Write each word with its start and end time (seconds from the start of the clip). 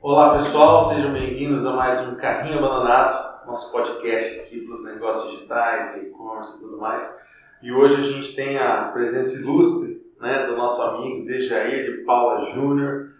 Olá 0.00 0.36
pessoal, 0.36 0.88
sejam 0.88 1.12
bem-vindos 1.12 1.64
a 1.64 1.72
mais 1.74 2.00
um 2.08 2.16
Carrinho 2.16 2.58
Abandonado, 2.58 3.46
nosso 3.46 3.70
podcast 3.70 4.40
aqui 4.40 4.62
para 4.62 4.74
os 4.74 4.84
negócios 4.84 5.34
digitais, 5.34 6.02
e-commerce 6.02 6.56
e 6.56 6.60
tudo 6.62 6.78
mais. 6.78 7.16
E 7.62 7.70
hoje 7.70 7.94
a 7.94 8.02
gente 8.02 8.34
tem 8.34 8.58
a 8.58 8.88
presença 8.88 9.38
ilustre 9.38 10.02
né, 10.20 10.48
do 10.48 10.56
nosso 10.56 10.82
amigo 10.82 11.26
Dejair 11.26 11.84
de 11.84 11.98
Paula 12.04 12.52
Júnior, 12.52 13.12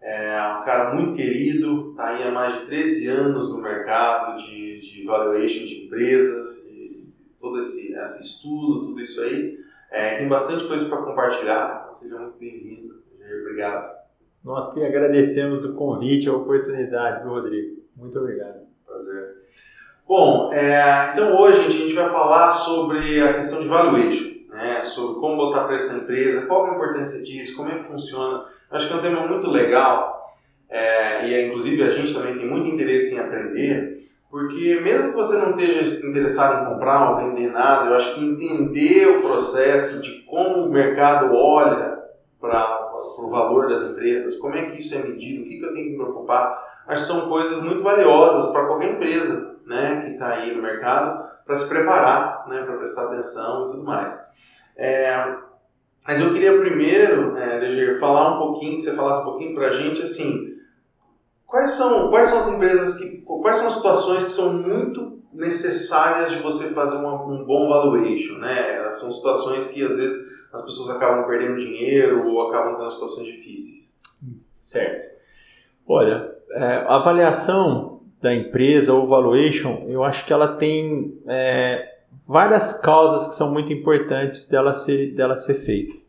é 0.00 0.40
um 0.58 0.64
cara 0.64 0.94
muito 0.94 1.14
querido, 1.16 1.90
está 1.90 2.08
aí 2.08 2.22
há 2.22 2.30
mais 2.30 2.60
de 2.60 2.66
13 2.66 3.08
anos 3.08 3.50
no 3.50 3.58
mercado 3.58 4.38
de, 4.42 4.80
de 4.80 5.04
valuation 5.04 5.66
de 5.66 5.84
empresas, 5.84 6.64
de 6.64 7.12
todo 7.38 7.60
esse, 7.60 7.92
esse 7.92 8.24
estudo, 8.24 8.86
tudo 8.86 9.00
isso 9.02 9.20
aí. 9.20 9.59
É, 9.90 10.18
tem 10.18 10.28
bastante 10.28 10.66
coisa 10.66 10.88
para 10.88 11.02
compartilhar, 11.02 11.80
então 11.82 11.94
seja 11.94 12.18
muito 12.18 12.38
bem-vindo. 12.38 13.00
Obrigado. 13.42 13.98
Nós 14.44 14.72
que 14.72 14.84
agradecemos 14.84 15.64
o 15.64 15.76
convite, 15.76 16.28
a 16.28 16.32
oportunidade, 16.32 17.26
Rodrigo? 17.26 17.82
Muito 17.96 18.18
obrigado. 18.18 18.60
Prazer. 18.86 19.40
Bom, 20.06 20.52
é, 20.52 21.10
então 21.12 21.38
hoje 21.38 21.66
a 21.66 21.70
gente 21.70 21.92
vai 21.94 22.08
falar 22.08 22.52
sobre 22.52 23.20
a 23.20 23.34
questão 23.34 23.60
de 23.60 23.68
valuation, 23.68 24.30
né? 24.48 24.82
sobre 24.84 25.20
como 25.20 25.36
botar 25.36 25.66
preço 25.66 25.92
na 25.92 25.98
empresa, 25.98 26.46
qual 26.46 26.66
é 26.66 26.70
a 26.70 26.74
importância 26.74 27.22
disso, 27.22 27.56
como 27.56 27.70
é 27.70 27.78
que 27.78 27.84
funciona. 27.84 28.44
Acho 28.70 28.88
que 28.88 28.92
é 28.92 28.96
um 28.96 29.02
tema 29.02 29.26
muito 29.26 29.48
legal 29.48 30.20
é, 30.70 31.26
e 31.26 31.34
é, 31.34 31.46
inclusive 31.48 31.82
a 31.82 31.90
gente 31.90 32.14
também 32.14 32.38
tem 32.38 32.48
muito 32.48 32.70
interesse 32.70 33.14
em 33.14 33.18
aprender, 33.18 33.99
porque 34.30 34.80
mesmo 34.80 35.10
que 35.10 35.16
você 35.16 35.36
não 35.36 35.50
esteja 35.50 36.06
interessado 36.06 36.62
em 36.62 36.72
comprar 36.72 37.10
ou 37.10 37.16
vender 37.16 37.50
nada, 37.50 37.90
eu 37.90 37.96
acho 37.96 38.14
que 38.14 38.24
entender 38.24 39.08
o 39.08 39.22
processo 39.22 40.00
de 40.00 40.20
como 40.20 40.66
o 40.66 40.70
mercado 40.70 41.34
olha 41.34 42.00
para 42.40 42.90
o 43.18 43.28
valor 43.28 43.68
das 43.68 43.82
empresas, 43.82 44.36
como 44.36 44.54
é 44.54 44.70
que 44.70 44.80
isso 44.80 44.94
é 44.94 45.02
medido, 45.02 45.42
o 45.42 45.48
que, 45.48 45.58
que 45.58 45.64
eu 45.64 45.72
tenho 45.74 45.86
que 45.86 45.90
me 45.92 46.04
preocupar, 46.04 46.82
acho 46.86 47.02
que 47.02 47.12
são 47.12 47.28
coisas 47.28 47.60
muito 47.62 47.82
valiosas 47.82 48.52
para 48.52 48.66
qualquer 48.66 48.92
empresa 48.92 49.56
né, 49.66 50.02
que 50.04 50.12
está 50.12 50.28
aí 50.28 50.54
no 50.54 50.62
mercado 50.62 51.28
para 51.44 51.56
se 51.56 51.68
preparar, 51.68 52.46
né, 52.48 52.62
para 52.62 52.76
prestar 52.76 53.06
atenção 53.06 53.68
e 53.68 53.70
tudo 53.72 53.84
mais. 53.84 54.16
É, 54.76 55.34
mas 56.06 56.20
eu 56.20 56.32
queria 56.32 56.56
primeiro, 56.56 57.36
é, 57.36 57.98
falar 57.98 58.36
um 58.36 58.38
pouquinho, 58.38 58.76
que 58.76 58.82
você 58.82 58.94
falasse 58.94 59.22
um 59.22 59.24
pouquinho 59.24 59.54
para 59.54 59.68
a 59.68 59.72
gente, 59.72 60.00
assim, 60.00 60.49
quais 61.50 61.72
são, 61.72 62.08
quais 62.08 62.28
são 62.28 62.38
as 62.38 62.48
empresas 62.48 62.96
que, 62.96 63.18
quais 63.18 63.56
são 63.56 63.66
as 63.66 63.74
situações 63.74 64.24
que 64.24 64.30
são 64.30 64.52
muito 64.52 65.18
necessárias 65.32 66.30
de 66.32 66.42
você 66.42 66.72
fazer 66.72 66.96
uma, 66.96 67.24
um 67.24 67.44
bom 67.44 67.68
valuation, 67.68 68.38
né? 68.38 68.90
São 68.92 69.12
situações 69.12 69.68
que 69.68 69.82
às 69.82 69.96
vezes 69.96 70.30
as 70.52 70.64
pessoas 70.64 70.90
acabam 70.90 71.26
perdendo 71.26 71.58
dinheiro 71.58 72.26
ou 72.28 72.48
acabam 72.48 72.76
tendo 72.76 72.90
situações 72.92 73.26
difíceis. 73.26 73.92
Certo. 74.52 75.10
Olha, 75.86 76.36
é, 76.52 76.84
a 76.86 76.96
avaliação 76.96 78.00
da 78.22 78.34
empresa 78.34 78.92
ou 78.92 79.06
valuation, 79.06 79.86
eu 79.88 80.04
acho 80.04 80.24
que 80.26 80.32
ela 80.32 80.56
tem 80.56 81.18
é, 81.26 81.98
várias 82.26 82.80
causas 82.80 83.28
que 83.28 83.34
são 83.34 83.52
muito 83.52 83.72
importantes 83.72 84.48
dela 84.48 84.72
ser, 84.72 85.14
dela 85.14 85.36
ser 85.36 85.54
feita. 85.54 85.99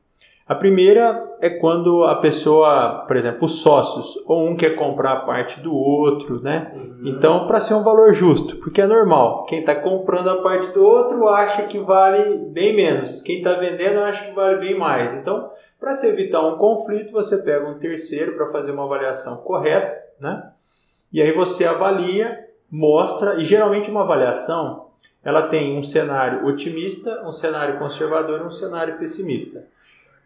A 0.51 0.55
primeira 0.55 1.37
é 1.39 1.49
quando 1.49 2.03
a 2.03 2.15
pessoa, 2.15 3.05
por 3.07 3.15
exemplo, 3.15 3.45
os 3.45 3.61
sócios, 3.61 4.21
ou 4.27 4.49
um 4.49 4.57
quer 4.57 4.75
comprar 4.75 5.13
a 5.13 5.19
parte 5.21 5.61
do 5.61 5.73
outro, 5.73 6.41
né? 6.41 6.73
Uhum. 6.75 7.03
Então, 7.05 7.47
para 7.47 7.61
ser 7.61 7.73
um 7.73 7.85
valor 7.85 8.13
justo, 8.13 8.57
porque 8.57 8.81
é 8.81 8.85
normal, 8.85 9.45
quem 9.45 9.61
está 9.61 9.73
comprando 9.73 10.29
a 10.29 10.41
parte 10.41 10.69
do 10.73 10.83
outro 10.83 11.29
acha 11.29 11.63
que 11.67 11.79
vale 11.79 12.35
bem 12.49 12.75
menos, 12.75 13.21
quem 13.21 13.37
está 13.37 13.53
vendendo 13.53 14.01
acha 14.01 14.25
que 14.25 14.35
vale 14.35 14.57
bem 14.57 14.77
mais. 14.77 15.13
Então, 15.13 15.49
para 15.79 15.93
se 15.93 16.05
evitar 16.05 16.45
um 16.45 16.57
conflito, 16.57 17.13
você 17.13 17.41
pega 17.43 17.69
um 17.69 17.79
terceiro 17.79 18.35
para 18.35 18.47
fazer 18.47 18.73
uma 18.73 18.83
avaliação 18.83 19.37
correta, 19.43 19.97
né? 20.19 20.51
E 21.13 21.21
aí 21.21 21.31
você 21.31 21.63
avalia, 21.63 22.37
mostra, 22.69 23.35
e 23.35 23.45
geralmente 23.45 23.89
uma 23.89 24.01
avaliação 24.01 24.87
ela 25.23 25.47
tem 25.47 25.79
um 25.79 25.83
cenário 25.83 26.45
otimista, 26.45 27.23
um 27.25 27.31
cenário 27.31 27.79
conservador 27.79 28.41
e 28.41 28.43
um 28.43 28.51
cenário 28.51 28.97
pessimista 28.97 29.70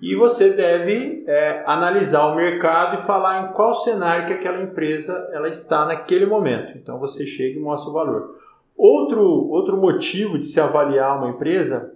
e 0.01 0.15
você 0.15 0.51
deve 0.51 1.23
é, 1.27 1.63
analisar 1.65 2.27
o 2.27 2.35
mercado 2.35 2.99
e 2.99 3.05
falar 3.05 3.43
em 3.49 3.53
qual 3.53 3.73
cenário 3.75 4.27
que 4.27 4.33
aquela 4.33 4.61
empresa 4.61 5.29
ela 5.33 5.47
está 5.47 5.85
naquele 5.85 6.25
momento. 6.25 6.77
Então 6.77 6.99
você 6.99 7.25
chega 7.25 7.57
e 7.57 7.61
mostra 7.61 7.89
o 7.89 7.93
valor. 7.93 8.35
Outro, 8.77 9.21
outro 9.49 9.77
motivo 9.77 10.37
de 10.37 10.45
se 10.45 10.59
avaliar 10.59 11.17
uma 11.17 11.29
empresa 11.29 11.93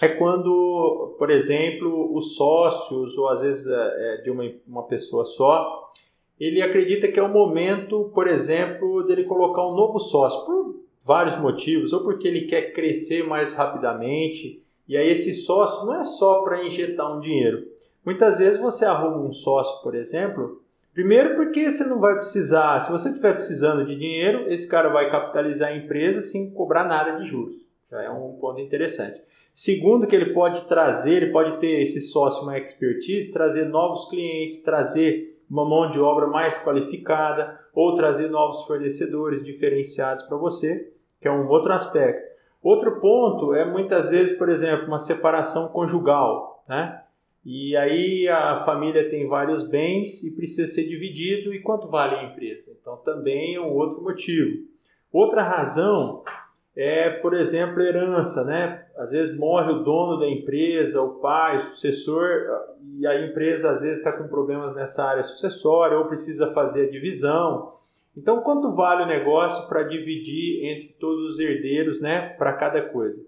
é 0.00 0.08
quando, 0.08 1.16
por 1.18 1.30
exemplo, 1.30 2.14
os 2.16 2.36
sócios, 2.36 3.16
ou 3.18 3.28
às 3.28 3.40
vezes 3.40 3.66
é, 3.66 4.14
é 4.14 4.22
de 4.22 4.30
uma, 4.30 4.44
uma 4.66 4.82
pessoa 4.84 5.24
só, 5.24 5.92
ele 6.38 6.62
acredita 6.62 7.08
que 7.08 7.18
é 7.18 7.22
o 7.22 7.28
momento, 7.28 8.10
por 8.14 8.26
exemplo, 8.26 9.04
dele 9.04 9.24
colocar 9.24 9.66
um 9.66 9.74
novo 9.74 9.98
sócio, 9.98 10.44
por 10.44 10.76
vários 11.04 11.38
motivos, 11.40 11.92
ou 11.92 12.02
porque 12.02 12.26
ele 12.26 12.46
quer 12.46 12.72
crescer 12.72 13.24
mais 13.24 13.54
rapidamente, 13.54 14.63
e 14.88 14.96
aí 14.96 15.10
esse 15.10 15.34
sócio 15.34 15.86
não 15.86 16.00
é 16.00 16.04
só 16.04 16.42
para 16.42 16.64
injetar 16.64 17.16
um 17.16 17.20
dinheiro. 17.20 17.66
Muitas 18.04 18.38
vezes 18.38 18.60
você 18.60 18.84
arruma 18.84 19.18
um 19.18 19.32
sócio, 19.32 19.82
por 19.82 19.94
exemplo, 19.94 20.62
primeiro 20.92 21.34
porque 21.34 21.70
você 21.70 21.84
não 21.84 21.98
vai 21.98 22.16
precisar, 22.16 22.80
se 22.80 22.92
você 22.92 23.08
estiver 23.08 23.34
precisando 23.34 23.86
de 23.86 23.96
dinheiro, 23.96 24.52
esse 24.52 24.68
cara 24.68 24.90
vai 24.90 25.10
capitalizar 25.10 25.70
a 25.70 25.76
empresa 25.76 26.20
sem 26.20 26.50
cobrar 26.50 26.84
nada 26.84 27.18
de 27.18 27.26
juros. 27.26 27.54
Já 27.90 28.02
é 28.02 28.10
um 28.10 28.32
ponto 28.40 28.60
interessante. 28.60 29.20
Segundo, 29.54 30.06
que 30.06 30.16
ele 30.16 30.34
pode 30.34 30.62
trazer, 30.62 31.22
ele 31.22 31.32
pode 31.32 31.58
ter 31.58 31.80
esse 31.80 32.00
sócio 32.00 32.42
uma 32.42 32.58
expertise, 32.58 33.32
trazer 33.32 33.64
novos 33.66 34.08
clientes, 34.10 34.62
trazer 34.62 35.40
uma 35.48 35.64
mão 35.64 35.90
de 35.90 36.00
obra 36.00 36.26
mais 36.26 36.58
qualificada 36.64 37.60
ou 37.72 37.94
trazer 37.94 38.28
novos 38.28 38.66
fornecedores 38.66 39.44
diferenciados 39.44 40.24
para 40.24 40.36
você, 40.36 40.92
que 41.20 41.28
é 41.28 41.30
um 41.30 41.46
outro 41.48 41.72
aspecto. 41.72 42.23
Outro 42.64 42.98
ponto 42.98 43.54
é 43.54 43.62
muitas 43.62 44.10
vezes, 44.10 44.38
por 44.38 44.48
exemplo, 44.48 44.86
uma 44.86 44.98
separação 44.98 45.68
conjugal, 45.68 46.64
né? 46.66 47.02
E 47.44 47.76
aí 47.76 48.26
a 48.26 48.60
família 48.60 49.10
tem 49.10 49.28
vários 49.28 49.68
bens 49.68 50.24
e 50.24 50.34
precisa 50.34 50.66
ser 50.66 50.88
dividido 50.88 51.52
e 51.52 51.60
quanto 51.60 51.88
vale 51.88 52.14
a 52.14 52.24
empresa? 52.24 52.70
Então 52.80 52.96
também 53.04 53.56
é 53.56 53.60
um 53.60 53.70
outro 53.70 54.02
motivo. 54.02 54.62
Outra 55.12 55.42
razão 55.42 56.22
é, 56.74 57.10
por 57.10 57.34
exemplo, 57.34 57.82
herança, 57.82 58.42
né? 58.44 58.86
Às 58.96 59.10
vezes 59.10 59.36
morre 59.36 59.70
o 59.70 59.82
dono 59.84 60.18
da 60.18 60.26
empresa, 60.26 61.02
o 61.02 61.20
pai, 61.20 61.58
o 61.58 61.60
sucessor, 61.74 62.46
e 62.98 63.06
a 63.06 63.26
empresa 63.26 63.72
às 63.72 63.82
vezes 63.82 63.98
está 63.98 64.10
com 64.10 64.26
problemas 64.26 64.74
nessa 64.74 65.04
área 65.04 65.22
sucessória 65.22 65.98
ou 65.98 66.06
precisa 66.06 66.52
fazer 66.54 66.88
a 66.88 66.90
divisão. 66.90 67.70
Então, 68.16 68.42
quanto 68.42 68.74
vale 68.74 69.02
o 69.02 69.06
negócio 69.06 69.68
para 69.68 69.82
dividir 69.82 70.64
entre 70.64 70.88
todos 71.00 71.34
os 71.34 71.40
herdeiros, 71.40 72.00
né, 72.00 72.28
para 72.38 72.52
cada 72.52 72.80
coisa? 72.82 73.20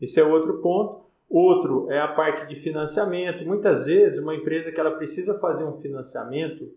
Esse 0.00 0.20
é 0.20 0.24
outro 0.24 0.60
ponto. 0.60 1.06
Outro 1.28 1.90
é 1.90 1.98
a 1.98 2.08
parte 2.08 2.46
de 2.46 2.54
financiamento. 2.54 3.44
Muitas 3.44 3.86
vezes, 3.86 4.22
uma 4.22 4.34
empresa 4.34 4.70
que 4.70 4.78
ela 4.78 4.92
precisa 4.92 5.38
fazer 5.38 5.64
um 5.64 5.78
financiamento, 5.78 6.70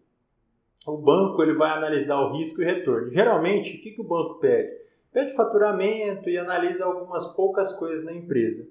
o 0.88 0.98
banco 0.98 1.44
ele 1.44 1.54
vai 1.54 1.70
analisar 1.70 2.20
o 2.20 2.36
risco 2.38 2.62
e 2.62 2.66
retorno. 2.66 3.12
Geralmente, 3.12 3.78
o 3.78 3.82
que, 3.82 3.92
que 3.92 4.02
o 4.02 4.08
banco 4.08 4.40
pede? 4.40 4.72
Pede 5.12 5.36
faturamento 5.36 6.30
e 6.30 6.38
analisa 6.38 6.86
algumas 6.86 7.26
poucas 7.36 7.74
coisas 7.74 8.04
na 8.04 8.14
empresa. 8.14 8.66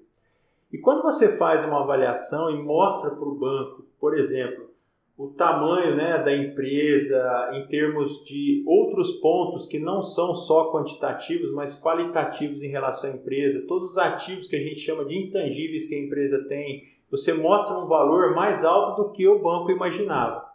E 0.71 0.77
quando 0.77 1.01
você 1.01 1.37
faz 1.37 1.63
uma 1.63 1.81
avaliação 1.81 2.49
e 2.51 2.61
mostra 2.61 3.11
para 3.11 3.27
o 3.27 3.35
banco, 3.35 3.85
por 3.99 4.17
exemplo, 4.17 4.68
o 5.19 5.27
tamanho 5.33 5.97
né, 5.97 6.17
da 6.23 6.33
empresa 6.33 7.49
em 7.51 7.67
termos 7.67 8.23
de 8.23 8.63
outros 8.65 9.19
pontos 9.19 9.67
que 9.67 9.77
não 9.77 10.01
são 10.01 10.33
só 10.33 10.71
quantitativos, 10.71 11.53
mas 11.53 11.77
qualitativos 11.77 12.63
em 12.63 12.69
relação 12.69 13.11
à 13.11 13.13
empresa, 13.13 13.65
todos 13.67 13.91
os 13.91 13.97
ativos 13.97 14.47
que 14.47 14.55
a 14.55 14.63
gente 14.63 14.79
chama 14.79 15.03
de 15.03 15.17
intangíveis 15.17 15.89
que 15.89 15.95
a 15.95 15.99
empresa 15.99 16.47
tem, 16.47 16.83
você 17.11 17.33
mostra 17.33 17.77
um 17.77 17.85
valor 17.85 18.33
mais 18.33 18.63
alto 18.63 19.03
do 19.03 19.11
que 19.11 19.27
o 19.27 19.39
banco 19.39 19.69
imaginava. 19.69 20.47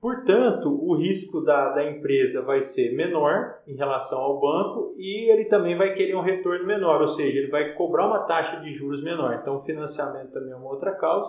Portanto, 0.00 0.68
o 0.68 0.94
risco 0.94 1.40
da, 1.40 1.70
da 1.70 1.90
empresa 1.90 2.42
vai 2.42 2.62
ser 2.62 2.94
menor 2.94 3.58
em 3.66 3.74
relação 3.74 4.20
ao 4.20 4.38
banco 4.38 4.94
e 4.96 5.32
ele 5.32 5.46
também 5.46 5.76
vai 5.76 5.94
querer 5.94 6.14
um 6.14 6.20
retorno 6.20 6.64
menor, 6.64 7.00
ou 7.00 7.08
seja, 7.08 7.36
ele 7.36 7.50
vai 7.50 7.72
cobrar 7.72 8.06
uma 8.06 8.20
taxa 8.20 8.60
de 8.60 8.72
juros 8.72 9.02
menor. 9.02 9.36
Então, 9.42 9.56
o 9.56 9.64
financiamento 9.64 10.30
também 10.30 10.52
é 10.52 10.56
uma 10.56 10.70
outra 10.70 10.92
causa. 10.92 11.28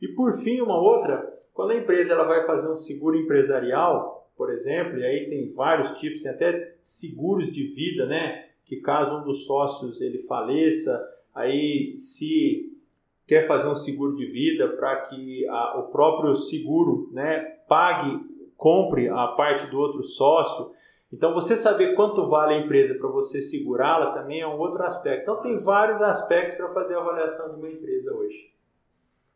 E 0.00 0.08
por 0.08 0.32
fim, 0.38 0.62
uma 0.62 0.78
outra 0.80 1.34
quando 1.54 1.70
a 1.70 1.76
empresa 1.76 2.12
ela 2.12 2.24
vai 2.24 2.44
fazer 2.44 2.70
um 2.70 2.74
seguro 2.74 3.16
empresarial, 3.16 4.28
por 4.36 4.52
exemplo, 4.52 4.98
e 4.98 5.04
aí 5.04 5.30
tem 5.30 5.52
vários 5.52 5.96
tipos, 5.98 6.22
tem 6.22 6.32
até 6.32 6.74
seguros 6.82 7.52
de 7.52 7.68
vida, 7.68 8.06
né? 8.06 8.48
Que 8.64 8.76
caso 8.76 9.18
um 9.18 9.24
dos 9.24 9.46
sócios 9.46 10.00
ele 10.00 10.24
faleça, 10.24 11.00
aí 11.32 11.96
se 11.96 12.72
quer 13.26 13.46
fazer 13.46 13.68
um 13.68 13.76
seguro 13.76 14.16
de 14.16 14.26
vida 14.26 14.68
para 14.68 14.96
que 15.02 15.46
a, 15.48 15.78
o 15.78 15.84
próprio 15.84 16.34
seguro, 16.34 17.08
né, 17.12 17.38
pague, 17.68 18.20
compre 18.56 19.08
a 19.08 19.28
parte 19.28 19.70
do 19.70 19.78
outro 19.78 20.02
sócio. 20.02 20.72
Então, 21.12 21.32
você 21.32 21.56
saber 21.56 21.94
quanto 21.94 22.28
vale 22.28 22.54
a 22.54 22.58
empresa 22.58 22.94
para 22.94 23.08
você 23.08 23.40
segurá-la 23.40 24.12
também 24.12 24.40
é 24.40 24.46
um 24.46 24.58
outro 24.58 24.82
aspecto. 24.82 25.22
Então, 25.22 25.42
tem 25.42 25.56
vários 25.62 26.02
aspectos 26.02 26.56
para 26.56 26.68
fazer 26.70 26.94
a 26.96 26.98
avaliação 26.98 27.54
de 27.54 27.60
uma 27.60 27.68
empresa 27.68 28.12
hoje. 28.12 28.53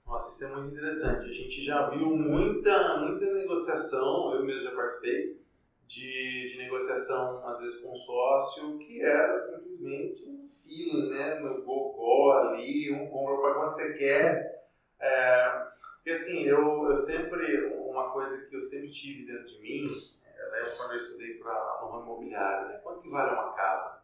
Nossa, 0.08 0.30
isso 0.30 0.44
é 0.46 0.56
muito 0.56 0.72
interessante. 0.74 1.28
A 1.28 1.32
gente 1.34 1.62
já 1.62 1.90
viu 1.90 2.06
muita, 2.06 2.96
muita 2.96 3.26
negociação, 3.26 4.32
eu 4.32 4.42
mesmo 4.42 4.64
já 4.64 4.74
participei, 4.74 5.38
de, 5.86 6.50
de 6.50 6.56
negociação, 6.56 7.46
às 7.46 7.58
vezes 7.58 7.82
com 7.82 7.94
sócio, 7.94 8.78
que 8.78 9.02
era 9.02 9.38
simplesmente 9.38 10.24
um 10.24 10.48
feeling, 10.64 11.10
né? 11.10 11.34
No 11.40 11.62
gogó 11.62 12.32
ali, 12.38 12.90
um 12.90 13.06
compra 13.10 13.36
para 13.36 13.54
quando 13.54 13.68
você 13.68 13.92
quer. 13.98 14.64
É, 14.98 15.66
porque 15.96 16.10
assim, 16.10 16.44
eu, 16.44 16.88
eu 16.88 16.94
sempre, 16.94 17.62
uma 17.66 18.10
coisa 18.10 18.46
que 18.46 18.56
eu 18.56 18.62
sempre 18.62 18.90
tive 18.90 19.26
dentro 19.26 19.46
de 19.46 19.60
mim, 19.60 19.92
é, 20.24 20.50
né, 20.50 20.74
quando 20.74 20.92
eu 20.92 20.96
estudei 20.96 21.34
pra, 21.34 21.78
no 21.82 21.88
ramo 21.88 22.04
imobiliário, 22.04 22.68
né? 22.68 22.80
Quanto 22.82 23.02
que 23.02 23.10
vale 23.10 23.30
uma 23.30 23.52
casa? 23.52 23.98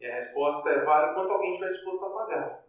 E 0.00 0.06
a 0.06 0.16
resposta 0.16 0.70
é 0.70 0.84
vale 0.84 1.14
quanto 1.14 1.30
alguém 1.30 1.52
estiver 1.52 1.70
disposto 1.70 2.04
a 2.04 2.10
pagar. 2.10 2.64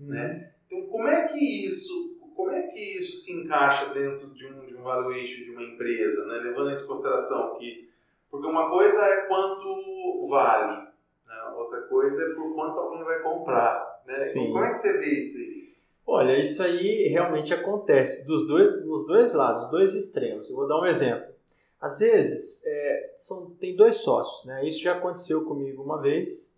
Hum. 0.00 0.08
Né? 0.08 0.50
Então, 0.68 0.86
como 0.88 1.08
é 1.08 1.28
que 1.28 1.66
isso, 1.66 2.18
como 2.36 2.50
é 2.50 2.62
que 2.68 2.98
isso 2.98 3.16
se 3.16 3.32
encaixa 3.32 3.86
dentro 3.92 4.32
de 4.34 4.46
um, 4.46 4.66
de 4.66 4.76
um 4.76 4.82
valuation 4.82 5.44
de 5.44 5.50
uma 5.50 5.62
empresa, 5.62 6.26
né? 6.26 6.34
levando 6.34 6.70
em 6.70 6.86
consideração 6.86 7.56
que 7.58 7.88
porque 8.30 8.46
uma 8.46 8.68
coisa 8.68 9.02
é 9.02 9.26
quanto 9.26 10.28
vale, 10.28 10.82
né? 11.26 11.42
outra 11.56 11.80
coisa 11.82 12.22
é 12.22 12.34
por 12.34 12.54
quanto 12.54 12.78
alguém 12.78 13.02
vai 13.02 13.22
comprar. 13.22 14.02
Né? 14.06 14.14
Sim. 14.14 14.52
Como 14.52 14.64
é 14.64 14.72
que 14.72 14.78
você 14.78 14.98
vê 14.98 15.06
isso 15.06 15.38
aí? 15.38 15.68
Olha, 16.06 16.38
isso 16.38 16.62
aí 16.62 17.08
realmente 17.08 17.54
acontece 17.54 18.26
dos 18.26 18.46
dois, 18.46 18.86
nos 18.86 19.06
dois 19.06 19.32
lados, 19.32 19.62
dos 19.62 19.70
dois 19.70 19.94
extremos. 19.94 20.48
Eu 20.48 20.56
vou 20.56 20.68
dar 20.68 20.78
um 20.78 20.86
exemplo. 20.86 21.34
Às 21.80 22.00
vezes, 22.00 22.62
é, 22.66 23.14
são, 23.18 23.50
tem 23.60 23.74
dois 23.74 23.96
sócios, 23.98 24.44
né? 24.44 24.66
Isso 24.66 24.82
já 24.82 24.96
aconteceu 24.96 25.44
comigo 25.44 25.82
uma 25.82 26.00
vez. 26.00 26.54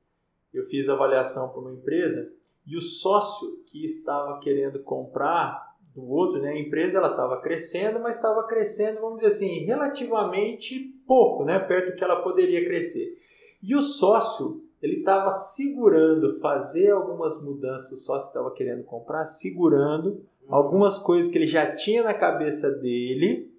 Eu 0.52 0.64
fiz 0.64 0.88
avaliação 0.88 1.50
para 1.50 1.60
uma 1.60 1.72
empresa 1.72 2.32
e 2.70 2.76
o 2.76 2.80
sócio 2.80 3.64
que 3.66 3.84
estava 3.84 4.38
querendo 4.38 4.78
comprar 4.78 5.74
do 5.92 6.08
outro, 6.08 6.40
né, 6.40 6.50
a 6.50 6.60
empresa 6.60 6.98
ela 6.98 7.10
estava 7.10 7.40
crescendo, 7.40 7.98
mas 7.98 8.14
estava 8.14 8.44
crescendo, 8.44 9.00
vamos 9.00 9.16
dizer 9.16 9.26
assim, 9.26 9.64
relativamente 9.64 10.78
pouco, 11.04 11.44
né, 11.44 11.58
perto 11.58 11.90
do 11.90 11.96
que 11.96 12.04
ela 12.04 12.22
poderia 12.22 12.64
crescer. 12.64 13.18
E 13.60 13.74
o 13.74 13.82
sócio, 13.82 14.62
ele 14.80 14.98
estava 14.98 15.32
segurando 15.32 16.38
fazer 16.38 16.90
algumas 16.90 17.42
mudanças, 17.42 17.90
o 17.90 17.96
sócio 17.96 18.28
estava 18.28 18.52
querendo 18.52 18.84
comprar, 18.84 19.26
segurando 19.26 20.24
algumas 20.48 20.96
coisas 20.96 21.28
que 21.28 21.38
ele 21.38 21.48
já 21.48 21.74
tinha 21.74 22.04
na 22.04 22.14
cabeça 22.14 22.70
dele, 22.78 23.52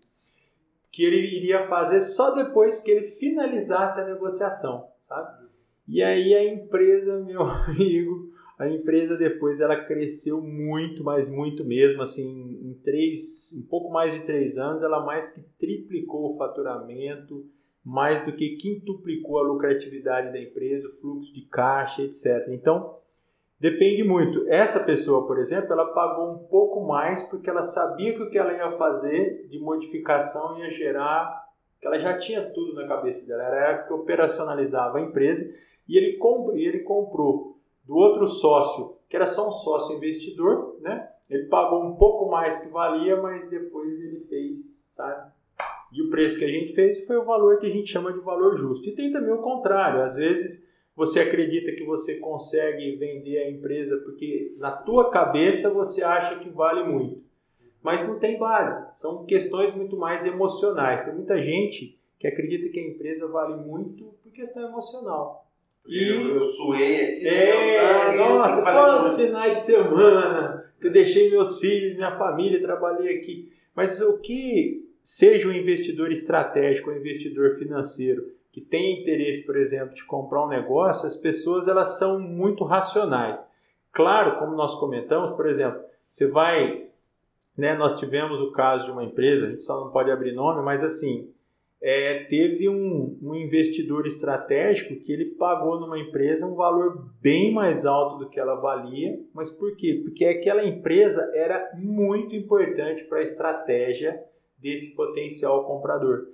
que 0.89 1.03
ele 1.03 1.17
iria 1.17 1.67
fazer 1.67 1.99
só 1.99 2.33
depois 2.33 2.79
que 2.79 2.89
ele 2.89 3.05
finalizasse 3.05 3.99
a 3.99 4.05
negociação, 4.05 4.87
sabe? 5.05 5.41
E 5.85 6.01
aí 6.01 6.33
a 6.33 6.53
empresa, 6.53 7.19
meu 7.27 7.41
amigo, 7.41 8.30
a 8.61 8.69
empresa 8.69 9.17
depois 9.17 9.59
ela 9.59 9.75
cresceu 9.85 10.39
muito, 10.39 11.03
mas 11.03 11.27
muito 11.27 11.65
mesmo, 11.65 12.03
assim, 12.03 12.59
em 12.61 12.75
três, 12.83 13.51
um 13.57 13.67
pouco 13.67 13.91
mais 13.91 14.13
de 14.13 14.23
três 14.23 14.55
anos, 14.55 14.83
ela 14.83 15.03
mais 15.03 15.31
que 15.33 15.41
triplicou 15.57 16.29
o 16.29 16.37
faturamento, 16.37 17.43
mais 17.83 18.23
do 18.23 18.31
que 18.31 18.57
quintuplicou 18.57 19.39
a 19.39 19.47
lucratividade 19.47 20.31
da 20.31 20.39
empresa, 20.39 20.87
o 20.87 21.01
fluxo 21.01 21.33
de 21.33 21.41
caixa, 21.47 22.03
etc. 22.03 22.49
Então, 22.49 22.99
depende 23.59 24.03
muito. 24.03 24.47
Essa 24.47 24.85
pessoa, 24.85 25.25
por 25.25 25.39
exemplo, 25.39 25.73
ela 25.73 25.91
pagou 25.91 26.31
um 26.31 26.45
pouco 26.45 26.85
mais 26.85 27.23
porque 27.31 27.49
ela 27.49 27.63
sabia 27.63 28.13
que 28.13 28.21
o 28.21 28.29
que 28.29 28.37
ela 28.37 28.53
ia 28.53 28.73
fazer 28.73 29.47
de 29.47 29.57
modificação 29.57 30.59
ia 30.59 30.69
gerar, 30.69 31.47
que 31.79 31.87
ela 31.87 31.97
já 31.97 32.15
tinha 32.19 32.47
tudo 32.51 32.75
na 32.75 32.87
cabeça 32.87 33.25
dela, 33.25 33.41
era 33.41 33.87
que 33.87 33.91
operacionalizava 33.91 34.99
a 34.99 35.01
empresa 35.01 35.51
e 35.89 35.97
ele, 35.97 36.19
e 36.53 36.67
ele 36.67 36.81
comprou 36.81 37.59
do 37.83 37.95
outro 37.95 38.27
sócio, 38.27 38.97
que 39.09 39.15
era 39.15 39.27
só 39.27 39.49
um 39.49 39.51
sócio 39.51 39.95
investidor, 39.97 40.77
né? 40.81 41.09
Ele 41.29 41.45
pagou 41.45 41.83
um 41.83 41.95
pouco 41.95 42.29
mais 42.29 42.61
que 42.61 42.69
valia, 42.69 43.21
mas 43.21 43.49
depois 43.49 43.99
ele 44.01 44.19
fez, 44.29 44.83
sabe? 44.95 45.31
E 45.91 46.01
o 46.01 46.09
preço 46.09 46.39
que 46.39 46.45
a 46.45 46.49
gente 46.49 46.73
fez 46.73 47.05
foi 47.05 47.17
o 47.17 47.25
valor 47.25 47.59
que 47.59 47.67
a 47.67 47.69
gente 47.69 47.91
chama 47.91 48.13
de 48.13 48.19
valor 48.19 48.57
justo. 48.57 48.87
E 48.87 48.95
tem 48.95 49.11
também 49.11 49.33
o 49.33 49.41
contrário, 49.41 50.03
às 50.03 50.15
vezes 50.15 50.69
você 50.95 51.19
acredita 51.19 51.71
que 51.71 51.83
você 51.83 52.19
consegue 52.19 52.95
vender 52.97 53.37
a 53.37 53.49
empresa 53.49 53.97
porque 53.97 54.51
na 54.59 54.71
tua 54.71 55.09
cabeça 55.09 55.69
você 55.73 56.03
acha 56.03 56.39
que 56.39 56.49
vale 56.49 56.83
muito. 56.83 57.21
Mas 57.81 58.07
não 58.07 58.19
tem 58.19 58.37
base, 58.37 58.99
são 58.99 59.25
questões 59.25 59.73
muito 59.73 59.97
mais 59.97 60.25
emocionais. 60.25 61.03
Tem 61.03 61.13
muita 61.13 61.41
gente 61.41 61.97
que 62.19 62.27
acredita 62.27 62.69
que 62.69 62.79
a 62.79 62.87
empresa 62.87 63.27
vale 63.27 63.55
muito 63.55 64.13
por 64.21 64.31
questão 64.31 64.63
emocional. 64.67 65.47
E 65.87 66.11
eu, 66.11 66.35
eu 66.35 66.43
suei 66.45 67.17
aqui. 67.17 67.27
É, 67.27 68.15
nossa, 68.15 68.61
quantos 68.61 69.15
finais 69.15 69.59
de 69.59 69.65
semana 69.65 70.65
que 70.79 70.87
eu 70.87 70.91
deixei 70.91 71.29
meus 71.29 71.59
filhos, 71.59 71.95
minha 71.95 72.11
família, 72.11 72.61
trabalhei 72.61 73.17
aqui. 73.17 73.51
Mas 73.75 74.01
o 74.01 74.19
que 74.19 74.89
seja 75.03 75.47
um 75.47 75.53
investidor 75.53 76.11
estratégico, 76.11 76.89
um 76.89 76.95
investidor 76.95 77.51
financeiro 77.57 78.31
que 78.51 78.59
tem 78.59 79.01
interesse, 79.01 79.45
por 79.45 79.55
exemplo, 79.55 79.95
de 79.95 80.03
comprar 80.03 80.45
um 80.45 80.49
negócio, 80.49 81.07
as 81.07 81.15
pessoas 81.15 81.67
elas 81.67 81.97
são 81.97 82.19
muito 82.19 82.63
racionais. 82.63 83.47
Claro, 83.93 84.39
como 84.39 84.55
nós 84.55 84.75
comentamos, 84.75 85.31
por 85.31 85.47
exemplo, 85.47 85.81
você 86.07 86.27
vai, 86.27 86.87
né, 87.57 87.75
nós 87.75 87.97
tivemos 87.97 88.41
o 88.41 88.51
caso 88.51 88.85
de 88.85 88.91
uma 88.91 89.03
empresa, 89.03 89.45
a 89.45 89.49
gente 89.51 89.63
só 89.63 89.79
não 89.79 89.91
pode 89.91 90.11
abrir 90.11 90.33
nome, 90.33 90.61
mas 90.63 90.83
assim, 90.83 91.29
é, 91.81 92.25
teve 92.25 92.69
um, 92.69 93.17
um, 93.23 93.33
investidor 93.33 94.05
estratégico 94.05 95.03
que 95.03 95.11
ele 95.11 95.25
pagou 95.25 95.79
numa 95.79 95.97
empresa 95.97 96.45
um 96.45 96.53
valor 96.53 97.09
bem 97.19 97.51
mais 97.51 97.87
alto 97.87 98.19
do 98.19 98.29
que 98.29 98.39
ela 98.39 98.55
valia. 98.55 99.19
Mas 99.33 99.49
por 99.49 99.75
quê? 99.75 99.99
Porque 100.03 100.23
aquela 100.25 100.63
empresa 100.63 101.27
era 101.33 101.71
muito 101.75 102.35
importante 102.35 103.03
para 103.05 103.17
a 103.17 103.23
estratégia 103.23 104.23
desse 104.59 104.95
potencial 104.95 105.65
comprador. 105.65 106.27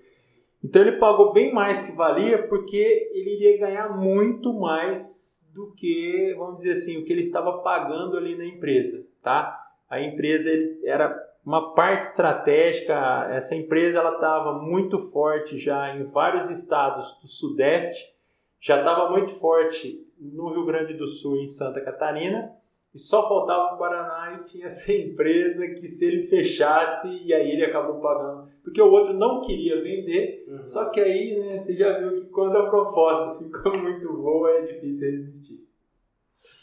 Então 0.61 0.81
ele 0.81 0.97
pagou 0.97 1.31
bem 1.31 1.53
mais 1.53 1.81
que 1.81 1.95
valia 1.95 2.45
porque 2.47 3.09
ele 3.13 3.35
iria 3.35 3.57
ganhar 3.57 3.97
muito 3.97 4.51
mais 4.51 5.47
do 5.53 5.71
que, 5.75 6.35
vamos 6.37 6.57
dizer 6.57 6.71
assim, 6.71 6.97
o 6.97 7.05
que 7.05 7.13
ele 7.13 7.21
estava 7.21 7.59
pagando 7.59 8.17
ali 8.17 8.35
na 8.35 8.45
empresa, 8.45 9.05
tá? 9.23 9.57
A 9.89 10.01
empresa 10.01 10.49
ele 10.49 10.81
era 10.85 11.26
uma 11.47 11.73
parte 11.73 12.07
estratégica. 12.07 13.29
Essa 13.31 13.55
empresa 13.55 13.99
ela 13.99 14.15
estava 14.15 14.59
muito 14.59 14.99
forte 14.99 15.57
já 15.57 15.95
em 15.95 16.03
vários 16.03 16.49
estados 16.49 17.17
do 17.21 17.27
Sudeste, 17.29 18.13
já 18.59 18.79
estava 18.79 19.09
muito 19.09 19.31
forte 19.31 20.05
no 20.19 20.49
Rio 20.49 20.65
Grande 20.65 20.93
do 20.95 21.07
Sul 21.07 21.37
e 21.37 21.43
em 21.43 21.47
Santa 21.47 21.79
Catarina, 21.79 22.53
e 22.93 22.99
só 22.99 23.29
faltava 23.29 23.75
o 23.75 23.77
Paraná 23.77 24.41
e 24.41 24.43
tinha 24.49 24.65
essa 24.65 24.91
empresa 24.91 25.65
que 25.69 25.87
se 25.87 26.03
ele 26.03 26.27
fechasse, 26.27 27.07
e 27.07 27.33
aí 27.33 27.51
ele 27.51 27.63
acabou 27.63 28.01
pagando, 28.01 28.51
porque 28.61 28.81
o 28.81 28.91
outro 28.91 29.13
não 29.13 29.39
queria 29.39 29.81
vender, 29.81 30.43
uhum. 30.49 30.65
só 30.65 30.89
que 30.89 30.99
aí 30.99 31.39
né, 31.39 31.57
você 31.57 31.77
já 31.77 31.97
viu 31.97 32.15
que 32.15 32.29
quando 32.29 32.57
a 32.57 32.69
proposta 32.69 33.41
fica 33.41 33.69
muito 33.79 34.11
boa 34.11 34.51
é 34.51 34.61
difícil 34.63 35.11
resistir. 35.11 35.65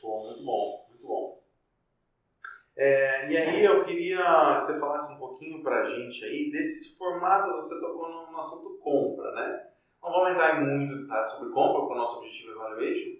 Bom, 0.03 0.25
muito 0.27 0.45
bom, 0.45 0.87
muito 0.91 1.07
bom. 1.07 1.44
É, 2.77 3.31
e 3.31 3.37
aí 3.37 3.65
eu 3.65 3.85
queria 3.85 4.19
que 4.59 4.67
você 4.67 4.81
falasse 4.81 5.13
um 5.13 5.19
pouquinho 5.19 5.63
pra 5.63 5.89
gente 5.91 6.25
aí 6.25 6.51
desses 6.51 6.97
formatos, 6.97 7.55
você 7.55 7.81
tocou 7.81 8.09
no, 8.09 8.33
no 8.33 8.41
assunto 8.41 8.79
compra, 8.83 9.31
né? 9.33 9.67
Não 10.03 10.29
entrar 10.29 10.61
em 10.61 10.67
muito 10.67 11.03
detalhe 11.03 11.27
sobre 11.27 11.53
compra, 11.53 11.81
porque 11.81 11.95
o 11.95 11.97
nosso 11.97 12.19
objetivo 12.19 12.53
é 12.53 12.55
valuation, 12.55 13.17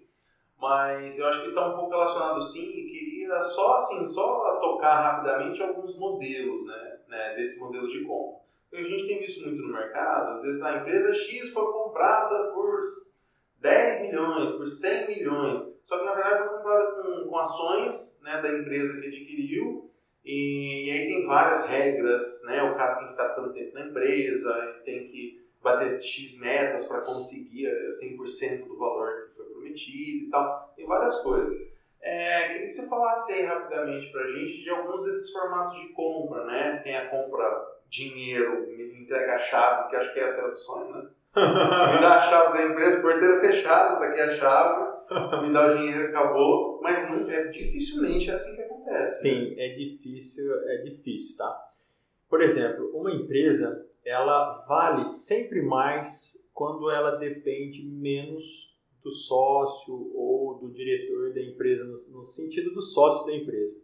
mas 0.59 1.17
eu 1.17 1.27
acho 1.27 1.41
que 1.41 1.49
está 1.49 1.67
um 1.67 1.75
pouco 1.75 1.91
relacionado 1.91 2.41
sim 2.41 2.69
e 2.69 2.89
queria 2.89 3.41
só 3.41 3.75
assim, 3.75 4.05
só 4.05 4.59
tocar 4.59 5.01
rapidamente 5.01 5.61
alguns 5.63 5.97
modelos, 5.97 6.65
né, 6.65 6.99
né 7.07 7.35
desse 7.35 7.59
modelo 7.59 7.87
de 7.87 8.03
compra. 8.03 8.39
a 8.73 8.81
gente 8.81 9.07
tem 9.07 9.19
visto 9.19 9.41
muito 9.41 9.61
no 9.61 9.73
mercado, 9.73 10.33
às 10.33 10.43
vezes 10.43 10.61
a 10.61 10.77
empresa 10.77 11.13
X 11.13 11.51
foi 11.51 11.71
comprada 11.71 12.51
por 12.53 12.79
10 13.61 14.01
milhões, 14.01 14.55
por 14.55 14.67
100 14.67 15.07
milhões, 15.07 15.74
só 15.85 15.99
que 15.99 16.05
na 16.05 16.15
verdade 16.15 16.39
foi 16.39 16.57
comprada 16.57 16.91
com, 16.93 17.29
com 17.29 17.37
ações 17.37 18.19
né, 18.23 18.41
da 18.41 18.49
empresa 18.49 18.99
que 18.99 19.07
adquiriu, 19.07 19.91
e, 20.25 20.87
e, 20.87 20.91
aí 20.91 21.05
tem 21.05 21.27
várias 21.27 21.67
regras, 21.67 22.41
né? 22.47 22.63
O 22.63 22.73
cara 22.73 22.95
tem 22.95 23.05
que 23.05 23.11
ficar 23.11 23.29
tanto 23.29 23.53
tempo 23.53 23.75
na 23.75 23.85
empresa, 23.85 24.81
tem 24.83 25.07
que 25.07 25.45
bater 25.61 26.01
X 26.01 26.39
metas 26.39 26.85
para 26.85 27.01
conseguir 27.01 27.67
100% 28.03 28.65
do 28.65 28.75
valor 28.75 29.27
que 29.27 29.35
foi 29.35 29.45
prometido 29.45 30.25
e 30.25 30.29
tal. 30.31 30.73
Tem 30.75 30.87
várias 30.87 31.21
coisas. 31.21 31.55
É, 32.01 32.47
queria 32.47 32.65
que 32.65 32.71
você 32.71 32.89
falasse 32.89 33.33
aí 33.33 33.45
rapidamente 33.45 34.11
para 34.11 34.21
a 34.21 34.31
gente 34.31 34.63
de 34.63 34.69
alguns 34.71 35.05
desses 35.05 35.31
formatos 35.31 35.79
de 35.79 35.89
compra, 35.89 36.43
né? 36.45 36.81
Tem 36.83 36.97
a 36.97 37.07
compra 37.07 37.75
dinheiro, 37.87 38.65
me 38.67 39.01
entrega 39.01 39.35
a 39.35 39.39
chave, 39.39 39.89
que 39.89 39.95
acho 39.95 40.11
que 40.11 40.19
essa 40.19 40.41
é 40.41 40.45
a 40.45 40.55
sonho, 40.55 40.91
né? 40.91 41.09
me 41.35 42.01
dá 42.01 42.15
a 42.15 42.21
chave 42.21 42.57
da 42.57 42.65
empresa, 42.65 43.01
porteiro 43.01 43.39
fechado, 43.41 43.99
tá 43.99 44.07
aqui 44.07 44.21
a 44.21 44.35
chave, 44.37 44.94
me 45.41 45.53
dá 45.53 45.67
o 45.67 45.77
dinheiro, 45.77 46.07
acabou. 46.07 46.79
Mas 46.81 47.09
não, 47.09 47.29
é 47.29 47.47
dificilmente 47.47 48.29
é 48.29 48.33
assim 48.33 48.55
que 48.55 48.61
acontece. 48.61 49.21
Sim, 49.21 49.55
né? 49.55 49.65
é 49.65 49.75
difícil, 49.75 50.53
é 50.69 50.77
difícil, 50.83 51.37
tá? 51.37 51.71
Por 52.29 52.41
exemplo, 52.41 52.91
uma 52.93 53.11
empresa, 53.11 53.85
ela 54.03 54.65
vale 54.67 55.05
sempre 55.05 55.61
mais 55.61 56.49
quando 56.53 56.89
ela 56.89 57.17
depende 57.17 57.83
menos 57.83 58.73
do 59.03 59.11
sócio 59.11 60.11
ou 60.15 60.57
do 60.57 60.71
diretor 60.71 61.33
da 61.33 61.41
empresa, 61.41 61.83
no, 61.83 62.17
no 62.17 62.23
sentido 62.23 62.73
do 62.73 62.81
sócio 62.81 63.25
da 63.25 63.35
empresa. 63.35 63.79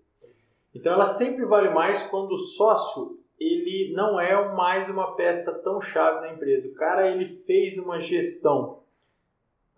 Então 0.73 0.93
ela 0.93 1.05
sempre 1.05 1.45
vale 1.45 1.69
mais 1.69 2.03
quando 2.07 2.31
o 2.31 2.37
sócio 2.37 3.19
ele 3.39 3.93
não 3.93 4.19
é 4.19 4.53
mais 4.53 4.89
uma 4.89 5.15
peça 5.15 5.59
tão 5.63 5.81
chave 5.81 6.21
na 6.21 6.33
empresa. 6.33 6.69
O 6.69 6.75
cara 6.75 7.09
ele 7.09 7.27
fez 7.45 7.77
uma 7.77 7.99
gestão 7.99 8.80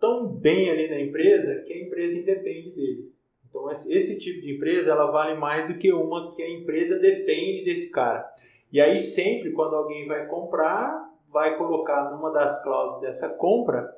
tão 0.04 0.26
bem 0.26 0.68
ali 0.68 0.86
na 0.90 1.00
empresa 1.00 1.62
que 1.62 1.72
a 1.72 1.82
empresa 1.82 2.18
independe 2.18 2.72
dele. 2.72 3.10
Então 3.48 3.70
esse 3.70 4.18
tipo 4.18 4.42
de 4.42 4.54
empresa 4.54 4.90
ela 4.90 5.10
vale 5.10 5.38
mais 5.38 5.66
do 5.66 5.78
que 5.78 5.90
uma 5.90 6.30
que 6.36 6.42
a 6.42 6.50
empresa 6.50 6.98
depende 6.98 7.64
desse 7.64 7.90
cara. 7.90 8.30
E 8.70 8.78
aí 8.82 8.98
sempre 8.98 9.52
quando 9.52 9.74
alguém 9.74 10.06
vai 10.06 10.26
comprar, 10.26 11.10
vai 11.30 11.56
colocar 11.56 12.10
numa 12.10 12.30
das 12.30 12.62
cláusulas 12.62 13.00
dessa 13.00 13.34
compra 13.38 13.90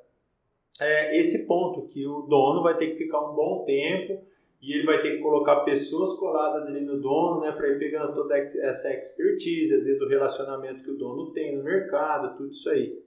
é, 0.80 1.18
esse 1.18 1.44
ponto 1.44 1.88
que 1.88 2.06
o 2.06 2.22
dono 2.22 2.62
vai 2.62 2.76
ter 2.76 2.90
que 2.90 2.98
ficar 2.98 3.20
um 3.20 3.34
bom 3.34 3.64
tempo 3.64 4.22
e 4.60 4.72
ele 4.72 4.86
vai 4.86 5.00
ter 5.02 5.16
que 5.16 5.22
colocar 5.22 5.60
pessoas 5.60 6.18
coladas 6.18 6.66
ali 6.66 6.80
no 6.80 7.00
dono, 7.00 7.40
né, 7.40 7.52
para 7.52 7.68
ir 7.68 7.78
pegando 7.78 8.14
toda 8.14 8.36
essa 8.36 8.92
expertise, 8.92 9.74
às 9.74 9.84
vezes 9.84 10.02
o 10.02 10.08
relacionamento 10.08 10.82
que 10.82 10.90
o 10.90 10.96
dono 10.96 11.32
tem 11.32 11.56
no 11.56 11.62
mercado, 11.62 12.36
tudo 12.36 12.50
isso 12.50 12.68
aí. 12.70 12.98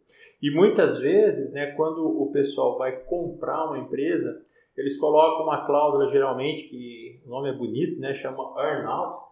E 0.42 0.52
muitas 0.52 1.00
vezes, 1.00 1.52
né, 1.54 1.72
quando 1.72 2.06
o 2.06 2.32
pessoal 2.32 2.78
vai 2.78 3.04
comprar 3.04 3.66
uma 3.66 3.80
empresa, 3.80 4.42
eles 4.78 4.98
colocam 4.98 5.46
uma 5.46 5.66
cláusula 5.66 6.10
geralmente 6.12 6.70
que 6.70 7.22
o 7.26 7.30
nome 7.30 7.50
é 7.50 7.54
bonito, 7.54 8.00
né, 8.00 8.14
chama 8.14 8.54
earnout, 8.58 9.30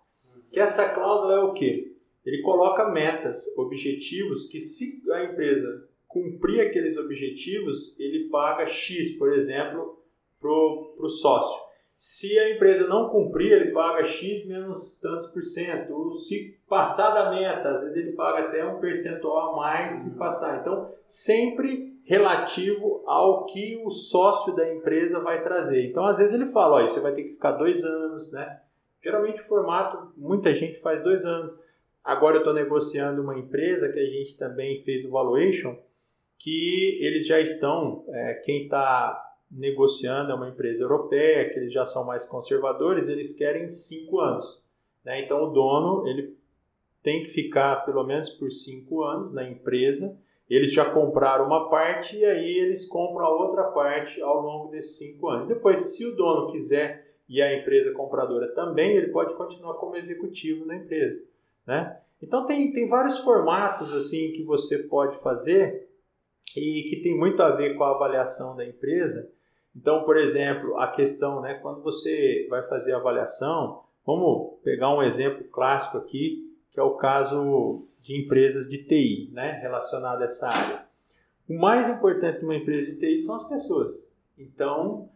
que 0.51 0.59
essa 0.59 0.93
cláusula 0.93 1.33
é 1.33 1.39
o 1.39 1.53
quê? 1.53 1.93
Ele 2.25 2.41
coloca 2.41 2.89
metas, 2.89 3.57
objetivos 3.57 4.47
que 4.47 4.59
se 4.59 5.09
a 5.11 5.23
empresa 5.23 5.87
cumprir 6.07 6.61
aqueles 6.61 6.97
objetivos, 6.97 7.97
ele 7.99 8.27
paga 8.29 8.67
X, 8.67 9.17
por 9.17 9.31
exemplo, 9.33 9.97
para 10.39 10.49
o 10.49 11.09
sócio. 11.09 11.66
Se 11.97 12.37
a 12.37 12.53
empresa 12.53 12.87
não 12.87 13.09
cumprir, 13.09 13.51
ele 13.51 13.71
paga 13.71 14.05
X 14.05 14.47
menos 14.47 14.99
tantos 15.01 15.27
por 15.31 15.41
cento. 15.41 16.11
Se 16.11 16.55
passar 16.69 17.09
da 17.09 17.31
meta, 17.31 17.69
às 17.69 17.81
vezes 17.81 17.97
ele 17.97 18.11
paga 18.11 18.47
até 18.47 18.63
um 18.63 18.79
percentual 18.79 19.53
a 19.53 19.55
mais 19.57 19.93
se 19.93 20.11
uhum. 20.11 20.17
passar. 20.17 20.61
Então, 20.61 20.91
sempre 21.07 21.97
relativo 22.05 23.03
ao 23.07 23.45
que 23.47 23.81
o 23.83 23.89
sócio 23.89 24.55
da 24.55 24.71
empresa 24.71 25.19
vai 25.19 25.43
trazer. 25.43 25.89
Então, 25.89 26.05
às 26.05 26.19
vezes 26.19 26.33
ele 26.33 26.51
fala, 26.51 26.75
olha, 26.75 26.87
você 26.87 26.99
vai 26.99 27.13
ter 27.13 27.23
que 27.23 27.31
ficar 27.31 27.53
dois 27.53 27.83
anos, 27.83 28.31
né? 28.31 28.61
Geralmente 29.03 29.41
o 29.41 29.45
formato, 29.45 30.11
muita 30.15 30.53
gente 30.53 30.79
faz 30.79 31.01
dois 31.03 31.25
anos. 31.25 31.59
Agora 32.03 32.35
eu 32.35 32.39
estou 32.39 32.53
negociando 32.53 33.21
uma 33.21 33.37
empresa 33.37 33.91
que 33.91 33.99
a 33.99 34.05
gente 34.05 34.37
também 34.37 34.81
fez 34.83 35.03
o 35.03 35.09
valuation, 35.09 35.75
que 36.37 36.99
eles 37.01 37.25
já 37.25 37.39
estão, 37.39 38.05
é, 38.09 38.35
quem 38.45 38.63
está 38.63 39.26
negociando 39.49 40.31
é 40.31 40.35
uma 40.35 40.49
empresa 40.49 40.83
europeia, 40.83 41.49
que 41.49 41.59
eles 41.59 41.71
já 41.71 41.85
são 41.85 42.05
mais 42.05 42.25
conservadores, 42.25 43.07
eles 43.07 43.35
querem 43.35 43.71
cinco 43.71 44.19
anos. 44.19 44.61
Né? 45.03 45.23
Então 45.23 45.43
o 45.43 45.53
dono 45.53 46.07
ele 46.07 46.35
tem 47.01 47.23
que 47.23 47.29
ficar 47.29 47.85
pelo 47.85 48.03
menos 48.03 48.29
por 48.29 48.51
cinco 48.51 49.03
anos 49.03 49.33
na 49.33 49.47
empresa. 49.47 50.17
Eles 50.49 50.71
já 50.71 50.89
compraram 50.89 51.45
uma 51.45 51.69
parte 51.69 52.17
e 52.17 52.25
aí 52.25 52.57
eles 52.59 52.85
compram 52.85 53.25
a 53.25 53.29
outra 53.29 53.63
parte 53.65 54.21
ao 54.21 54.41
longo 54.41 54.71
desses 54.71 54.97
cinco 54.97 55.27
anos. 55.29 55.47
Depois, 55.47 55.95
se 55.95 56.05
o 56.05 56.15
dono 56.15 56.51
quiser 56.51 57.15
e 57.27 57.41
a 57.41 57.57
empresa 57.57 57.91
compradora 57.91 58.47
também, 58.49 58.95
ele 58.95 59.09
pode 59.09 59.35
continuar 59.35 59.73
como 59.75 59.97
executivo 59.97 60.65
na 60.65 60.75
empresa. 60.77 61.21
Né? 61.65 61.97
Então 62.21 62.45
tem, 62.45 62.71
tem 62.71 62.87
vários 62.87 63.19
formatos 63.19 63.93
assim 63.93 64.31
que 64.31 64.43
você 64.43 64.79
pode 64.79 65.17
fazer 65.17 65.89
e 66.55 66.83
que 66.89 67.01
tem 67.01 67.17
muito 67.17 67.41
a 67.41 67.51
ver 67.51 67.75
com 67.75 67.83
a 67.83 67.91
avaliação 67.91 68.55
da 68.55 68.65
empresa 68.65 69.29
então, 69.77 70.03
por 70.03 70.17
exemplo, 70.17 70.75
a 70.79 70.87
questão, 70.87 71.39
né, 71.39 71.53
quando 71.61 71.83
você 71.83 72.47
vai 72.49 72.63
fazer 72.63 72.93
a 72.93 72.97
avaliação, 72.97 73.83
vamos 74.03 74.55
pegar 74.63 74.89
um 74.89 75.03
exemplo 75.03 75.43
clássico 75.51 75.99
aqui, 75.99 76.51
que 76.71 76.79
é 76.79 76.83
o 76.83 76.95
caso 76.95 77.83
de 78.01 78.19
empresas 78.19 78.67
de 78.67 78.79
TI, 78.83 79.29
né, 79.31 79.51
relacionado 79.61 80.23
a 80.23 80.25
essa 80.25 80.47
área. 80.47 80.87
O 81.47 81.53
mais 81.53 81.87
importante 81.87 82.39
de 82.39 82.45
uma 82.45 82.55
empresa 82.55 82.91
de 82.91 82.97
TI 82.97 83.19
são 83.19 83.35
as 83.35 83.47
pessoas. 83.47 84.03
Então, 84.35 85.09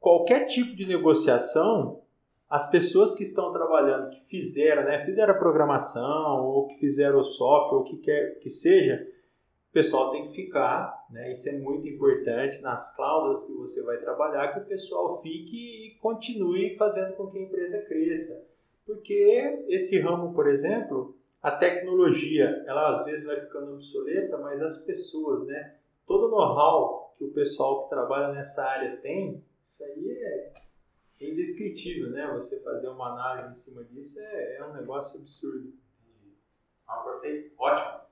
qualquer 0.00 0.46
tipo 0.46 0.74
de 0.74 0.86
negociação, 0.86 2.00
as 2.48 2.70
pessoas 2.70 3.14
que 3.14 3.22
estão 3.22 3.52
trabalhando, 3.52 4.08
que 4.10 4.20
fizeram, 4.24 4.84
né, 4.84 5.04
fizeram 5.04 5.34
a 5.34 5.38
programação, 5.38 6.42
ou 6.42 6.68
que 6.68 6.78
fizeram 6.78 7.20
o 7.20 7.24
software, 7.24 7.78
ou 7.78 7.84
que 7.84 7.98
quer 7.98 8.38
que 8.38 8.48
seja, 8.48 9.06
pessoal 9.76 10.10
tem 10.10 10.24
que 10.26 10.32
ficar, 10.32 11.06
né? 11.10 11.32
Isso 11.32 11.50
é 11.50 11.58
muito 11.58 11.86
importante 11.86 12.62
nas 12.62 12.96
cláusulas 12.96 13.44
que 13.44 13.52
você 13.52 13.84
vai 13.84 13.98
trabalhar, 13.98 14.54
que 14.54 14.60
o 14.60 14.64
pessoal 14.64 15.20
fique 15.20 15.54
e 15.54 15.98
continue 15.98 16.74
fazendo 16.78 17.14
com 17.14 17.26
que 17.26 17.36
a 17.36 17.42
empresa 17.42 17.82
cresça. 17.82 18.42
Porque 18.86 19.66
esse 19.68 20.00
ramo, 20.00 20.32
por 20.32 20.48
exemplo, 20.48 21.14
a 21.42 21.50
tecnologia, 21.50 22.64
ela 22.66 22.94
às 22.94 23.04
vezes 23.04 23.26
vai 23.26 23.38
ficando 23.38 23.74
obsoleta, 23.74 24.38
mas 24.38 24.62
as 24.62 24.82
pessoas, 24.86 25.46
né? 25.46 25.76
Todo 26.06 26.28
o 26.28 26.30
know-how 26.30 27.12
que 27.18 27.24
o 27.24 27.32
pessoal 27.32 27.82
que 27.82 27.90
trabalha 27.90 28.32
nessa 28.32 28.64
área 28.64 28.96
tem, 29.02 29.44
isso 29.70 29.84
aí 29.84 30.10
é 30.10 30.54
indescritível, 31.20 32.12
né? 32.12 32.26
Você 32.32 32.58
fazer 32.60 32.88
uma 32.88 33.12
análise 33.12 33.50
em 33.50 33.62
cima 33.62 33.84
disso 33.84 34.18
é, 34.20 34.56
é 34.56 34.64
um 34.64 34.72
negócio 34.72 35.20
absurdo. 35.20 35.70
Ah, 36.88 37.02
perfeito. 37.02 37.52
Ótimo. 37.58 38.05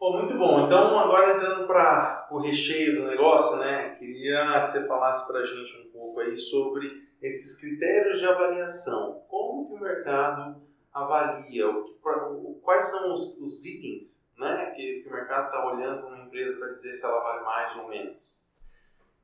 Bom, 0.00 0.16
muito 0.16 0.32
bom. 0.38 0.64
Então, 0.64 0.98
agora 0.98 1.36
entrando 1.36 1.66
para 1.66 2.26
o 2.30 2.38
recheio 2.38 3.02
do 3.02 3.06
negócio, 3.06 3.58
né? 3.58 3.96
Queria 3.96 4.62
que 4.62 4.70
você 4.70 4.86
falasse 4.86 5.26
para 5.26 5.40
a 5.40 5.44
gente 5.44 5.76
um 5.76 5.92
pouco 5.92 6.20
aí 6.20 6.34
sobre 6.34 7.06
esses 7.20 7.60
critérios 7.60 8.18
de 8.18 8.24
avaliação. 8.24 9.22
Como 9.28 9.68
que 9.68 9.74
o 9.74 9.78
mercado 9.78 10.62
avalia? 10.90 11.66
Quais 12.62 12.86
são 12.86 13.12
os, 13.12 13.38
os 13.42 13.66
itens 13.66 14.24
né, 14.38 14.70
que, 14.70 15.02
que 15.02 15.08
o 15.10 15.12
mercado 15.12 15.48
está 15.48 15.70
olhando 15.70 16.00
para 16.00 16.14
uma 16.14 16.24
empresa 16.24 16.58
para 16.58 16.72
dizer 16.72 16.94
se 16.94 17.04
ela 17.04 17.20
vale 17.20 17.44
mais 17.44 17.76
ou 17.76 17.88
menos? 17.88 18.42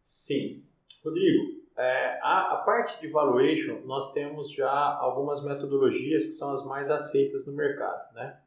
Sim. 0.03 0.63
Rodrigo, 1.03 1.63
é, 1.75 2.21
a, 2.23 2.53
a, 2.53 2.57
parte 2.59 3.01
de 3.01 3.09
valuation, 3.09 3.81
nós 3.87 4.13
temos 4.13 4.53
já 4.53 4.71
algumas 4.71 5.43
metodologias 5.43 6.27
que 6.27 6.33
são 6.33 6.53
as 6.53 6.67
mais 6.67 6.91
aceitas 6.91 7.47
no 7.47 7.55
mercado, 7.55 8.13
né? 8.13 8.41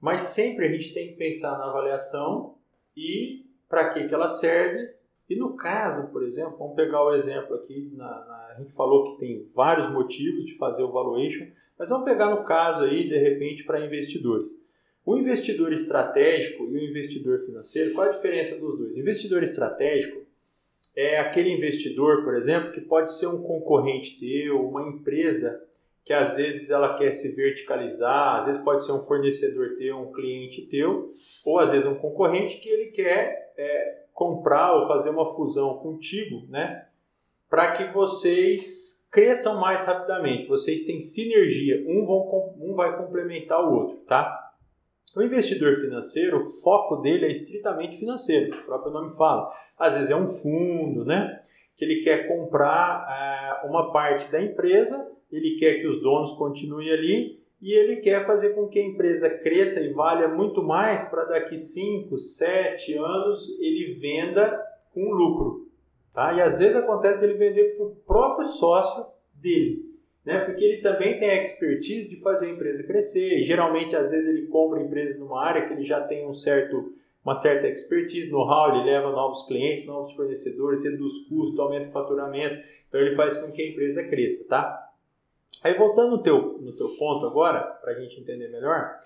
Mas 0.00 0.22
sempre 0.22 0.66
a 0.66 0.70
gente 0.70 0.94
tem 0.94 1.08
que 1.08 1.14
pensar 1.14 1.58
na 1.58 1.68
avaliação 1.68 2.54
e 2.96 3.44
para 3.68 3.92
que, 3.92 4.08
que 4.08 4.14
ela 4.14 4.28
serve. 4.28 4.94
E 5.28 5.36
no 5.36 5.56
caso, 5.56 6.10
por 6.10 6.22
exemplo, 6.22 6.56
vamos 6.56 6.74
pegar 6.74 7.04
o 7.04 7.14
exemplo 7.14 7.54
aqui, 7.56 7.90
na, 7.94 8.06
na, 8.06 8.48
a 8.50 8.54
gente 8.58 8.72
falou 8.72 9.12
que 9.12 9.20
tem 9.20 9.46
vários 9.54 9.90
motivos 9.92 10.46
de 10.46 10.56
fazer 10.56 10.82
o 10.82 10.92
valuation, 10.92 11.46
mas 11.78 11.90
vamos 11.90 12.04
pegar 12.04 12.30
no 12.30 12.44
caso 12.44 12.84
aí, 12.84 13.08
de 13.08 13.18
repente, 13.18 13.64
para 13.64 13.84
investidores. 13.84 14.48
O 15.04 15.16
investidor 15.16 15.72
estratégico 15.72 16.64
e 16.64 16.76
o 16.76 16.90
investidor 16.90 17.40
financeiro, 17.40 17.94
qual 17.94 18.08
a 18.08 18.12
diferença 18.12 18.58
dos 18.58 18.78
dois? 18.78 18.94
O 18.94 18.98
investidor 18.98 19.42
estratégico 19.42 20.26
é 20.94 21.18
aquele 21.18 21.50
investidor, 21.50 22.24
por 22.24 22.34
exemplo, 22.34 22.72
que 22.72 22.80
pode 22.80 23.16
ser 23.16 23.26
um 23.26 23.42
concorrente 23.42 24.18
teu, 24.18 24.68
uma 24.68 24.88
empresa 24.88 25.62
que 26.08 26.14
às 26.14 26.38
vezes 26.38 26.70
ela 26.70 26.96
quer 26.96 27.12
se 27.12 27.36
verticalizar, 27.36 28.38
às 28.38 28.46
vezes 28.46 28.64
pode 28.64 28.86
ser 28.86 28.92
um 28.92 29.02
fornecedor 29.02 29.76
teu, 29.76 29.98
um 29.98 30.10
cliente 30.10 30.62
teu, 30.62 31.12
ou 31.44 31.58
às 31.58 31.70
vezes 31.70 31.86
um 31.86 31.96
concorrente 31.96 32.56
que 32.62 32.68
ele 32.70 32.92
quer 32.92 33.52
é, 33.58 34.04
comprar 34.14 34.72
ou 34.72 34.88
fazer 34.88 35.10
uma 35.10 35.34
fusão 35.34 35.74
contigo, 35.80 36.46
né? 36.48 36.86
Para 37.50 37.72
que 37.72 37.92
vocês 37.92 39.06
cresçam 39.12 39.60
mais 39.60 39.86
rapidamente, 39.86 40.48
vocês 40.48 40.86
têm 40.86 41.02
sinergia, 41.02 41.84
um, 41.86 42.06
vão, 42.06 42.56
um 42.58 42.74
vai 42.74 42.96
complementar 42.96 43.62
o 43.62 43.74
outro, 43.74 43.96
tá? 44.06 44.34
O 45.14 45.20
investidor 45.20 45.76
financeiro, 45.76 46.40
o 46.42 46.50
foco 46.62 47.02
dele 47.02 47.26
é 47.26 47.32
estritamente 47.32 47.98
financeiro, 47.98 48.56
o 48.56 48.64
próprio 48.64 48.92
nome 48.94 49.14
fala. 49.14 49.52
Às 49.78 49.92
vezes 49.92 50.10
é 50.10 50.16
um 50.16 50.28
fundo, 50.28 51.04
né? 51.04 51.42
Que 51.76 51.84
ele 51.84 52.02
quer 52.02 52.28
comprar 52.28 53.06
é, 53.62 53.66
uma 53.66 53.92
parte 53.92 54.32
da 54.32 54.42
empresa 54.42 55.06
ele 55.30 55.56
quer 55.58 55.80
que 55.80 55.86
os 55.86 56.00
donos 56.00 56.32
continuem 56.32 56.90
ali 56.90 57.38
e 57.60 57.72
ele 57.72 57.96
quer 57.96 58.24
fazer 58.24 58.50
com 58.50 58.68
que 58.68 58.78
a 58.78 58.84
empresa 58.84 59.28
cresça 59.28 59.80
e 59.80 59.92
valha 59.92 60.28
muito 60.28 60.62
mais 60.62 61.08
para 61.08 61.24
daqui 61.24 61.56
5, 61.56 62.16
7 62.16 62.94
anos 62.94 63.58
ele 63.58 63.94
venda 63.94 64.64
com 64.94 65.10
lucro. 65.10 65.68
Tá? 66.14 66.32
E 66.32 66.40
às 66.40 66.58
vezes 66.58 66.76
acontece 66.76 67.20
dele 67.20 67.34
vender 67.34 67.76
para 67.76 67.86
o 67.86 67.96
próprio 68.06 68.46
sócio 68.46 69.06
dele, 69.34 69.84
né? 70.24 70.40
porque 70.40 70.64
ele 70.64 70.82
também 70.82 71.18
tem 71.18 71.30
a 71.30 71.42
expertise 71.44 72.08
de 72.08 72.20
fazer 72.20 72.46
a 72.46 72.50
empresa 72.50 72.82
crescer. 72.84 73.38
E, 73.38 73.44
geralmente, 73.44 73.94
às 73.94 74.10
vezes, 74.10 74.28
ele 74.28 74.46
compra 74.46 74.80
empresas 74.80 75.18
numa 75.18 75.44
área 75.44 75.66
que 75.66 75.74
ele 75.74 75.84
já 75.84 76.00
tem 76.00 76.26
um 76.26 76.34
certo, 76.34 76.92
uma 77.24 77.34
certa 77.34 77.68
expertise, 77.68 78.30
know-how, 78.30 78.74
ele 78.74 78.84
leva 78.84 79.12
novos 79.12 79.46
clientes, 79.46 79.86
novos 79.86 80.12
fornecedores, 80.14 80.84
reduz 80.84 81.28
custos, 81.28 81.58
aumenta 81.58 81.88
o 81.88 81.92
faturamento. 81.92 82.64
Então, 82.88 83.00
ele 83.00 83.14
faz 83.14 83.36
com 83.36 83.52
que 83.52 83.62
a 83.62 83.68
empresa 83.68 84.02
cresça. 84.08 84.48
Tá? 84.48 84.87
Aí 85.62 85.74
voltando 85.74 86.10
no 86.10 86.22
teu, 86.22 86.58
no 86.60 86.72
teu 86.72 86.88
ponto 86.98 87.26
agora, 87.26 87.60
para 87.60 87.92
a 87.92 88.00
gente 88.00 88.20
entender 88.20 88.48
melhor, 88.48 88.98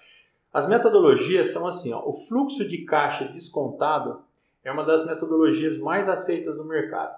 as 0.53 0.69
metodologias 0.69 1.51
são 1.51 1.67
assim, 1.67 1.93
ó, 1.93 2.03
o 2.07 2.13
fluxo 2.13 2.69
de 2.69 2.85
caixa 2.85 3.25
descontado 3.25 4.21
é 4.63 4.71
uma 4.71 4.85
das 4.85 5.07
metodologias 5.07 5.79
mais 5.79 6.09
aceitas 6.09 6.59
no 6.59 6.65
mercado. 6.65 7.17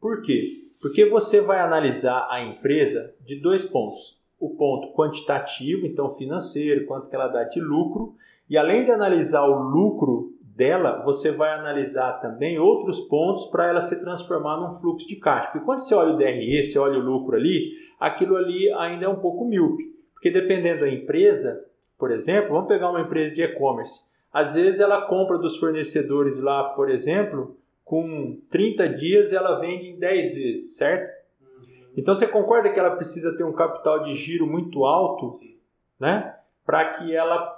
Por 0.00 0.22
quê? 0.22 0.52
Porque 0.80 1.04
você 1.04 1.40
vai 1.40 1.58
analisar 1.58 2.28
a 2.30 2.40
empresa 2.40 3.12
de 3.20 3.36
dois 3.40 3.64
pontos. 3.64 4.16
o 4.40 4.50
ponto 4.50 4.94
quantitativo, 4.94 5.84
então 5.84 6.14
financeiro, 6.14 6.86
quanto 6.86 7.08
que 7.08 7.16
ela 7.16 7.26
dá 7.26 7.42
de 7.42 7.60
lucro, 7.60 8.14
e 8.48 8.56
além 8.56 8.84
de 8.84 8.92
analisar 8.92 9.44
o 9.44 9.60
lucro 9.60 10.32
dela, 10.58 11.02
você 11.04 11.30
vai 11.30 11.54
analisar 11.54 12.20
também 12.20 12.58
outros 12.58 13.00
pontos 13.02 13.46
para 13.46 13.68
ela 13.68 13.80
se 13.80 14.00
transformar 14.00 14.56
num 14.56 14.72
fluxo 14.80 15.06
de 15.06 15.14
caixa. 15.14 15.50
Porque 15.52 15.64
quando 15.64 15.78
você 15.78 15.94
olha 15.94 16.12
o 16.12 16.16
DRE, 16.16 16.64
você 16.64 16.76
olha 16.76 16.98
o 16.98 17.02
lucro 17.02 17.36
ali, 17.36 17.74
aquilo 17.98 18.36
ali 18.36 18.68
ainda 18.72 19.06
é 19.06 19.08
um 19.08 19.20
pouco 19.20 19.44
míope. 19.44 19.84
Porque 20.12 20.30
dependendo 20.30 20.80
da 20.80 20.90
empresa, 20.90 21.64
por 21.96 22.10
exemplo, 22.10 22.50
vamos 22.50 22.66
pegar 22.66 22.90
uma 22.90 23.02
empresa 23.02 23.32
de 23.32 23.42
e-commerce. 23.42 24.08
Às 24.32 24.54
vezes 24.54 24.80
ela 24.80 25.02
compra 25.02 25.38
dos 25.38 25.56
fornecedores 25.58 26.40
lá, 26.40 26.64
por 26.70 26.90
exemplo, 26.90 27.56
com 27.84 28.40
30 28.50 28.88
dias 28.90 29.32
ela 29.32 29.60
vende 29.60 29.90
em 29.90 29.98
10 29.98 30.34
vezes, 30.34 30.76
certo? 30.76 31.16
Então 31.96 32.14
você 32.14 32.26
concorda 32.26 32.68
que 32.68 32.78
ela 32.80 32.96
precisa 32.96 33.36
ter 33.36 33.44
um 33.44 33.52
capital 33.52 34.02
de 34.02 34.14
giro 34.14 34.46
muito 34.46 34.84
alto, 34.84 35.38
né? 36.00 36.34
Para 36.66 36.84
que 36.90 37.14
ela 37.14 37.57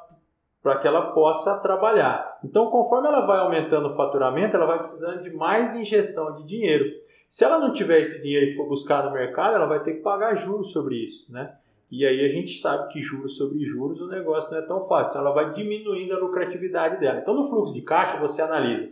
para 0.62 0.78
que 0.78 0.86
ela 0.86 1.12
possa 1.12 1.58
trabalhar. 1.58 2.38
Então, 2.44 2.70
conforme 2.70 3.08
ela 3.08 3.26
vai 3.26 3.38
aumentando 3.38 3.88
o 3.88 3.94
faturamento, 3.94 4.54
ela 4.54 4.66
vai 4.66 4.78
precisando 4.78 5.22
de 5.22 5.30
mais 5.30 5.74
injeção 5.74 6.36
de 6.36 6.44
dinheiro. 6.44 6.84
Se 7.28 7.44
ela 7.44 7.58
não 7.58 7.72
tiver 7.72 8.00
esse 8.00 8.22
dinheiro 8.22 8.46
e 8.46 8.56
for 8.56 8.68
buscar 8.68 9.04
no 9.04 9.12
mercado, 9.12 9.54
ela 9.54 9.66
vai 9.66 9.82
ter 9.82 9.94
que 9.94 10.02
pagar 10.02 10.34
juros 10.34 10.72
sobre 10.72 10.96
isso, 10.96 11.32
né? 11.32 11.54
E 11.90 12.06
aí 12.06 12.24
a 12.24 12.28
gente 12.28 12.58
sabe 12.58 12.92
que 12.92 13.02
juros 13.02 13.36
sobre 13.36 13.64
juros 13.64 14.00
o 14.00 14.06
negócio 14.06 14.50
não 14.50 14.58
é 14.58 14.62
tão 14.62 14.86
fácil. 14.86 15.10
Então 15.10 15.22
ela 15.22 15.32
vai 15.32 15.52
diminuindo 15.52 16.14
a 16.14 16.18
lucratividade 16.18 17.00
dela. 17.00 17.18
Então 17.20 17.34
no 17.34 17.48
fluxo 17.48 17.74
de 17.74 17.82
caixa 17.82 18.18
você 18.18 18.40
analisa 18.40 18.90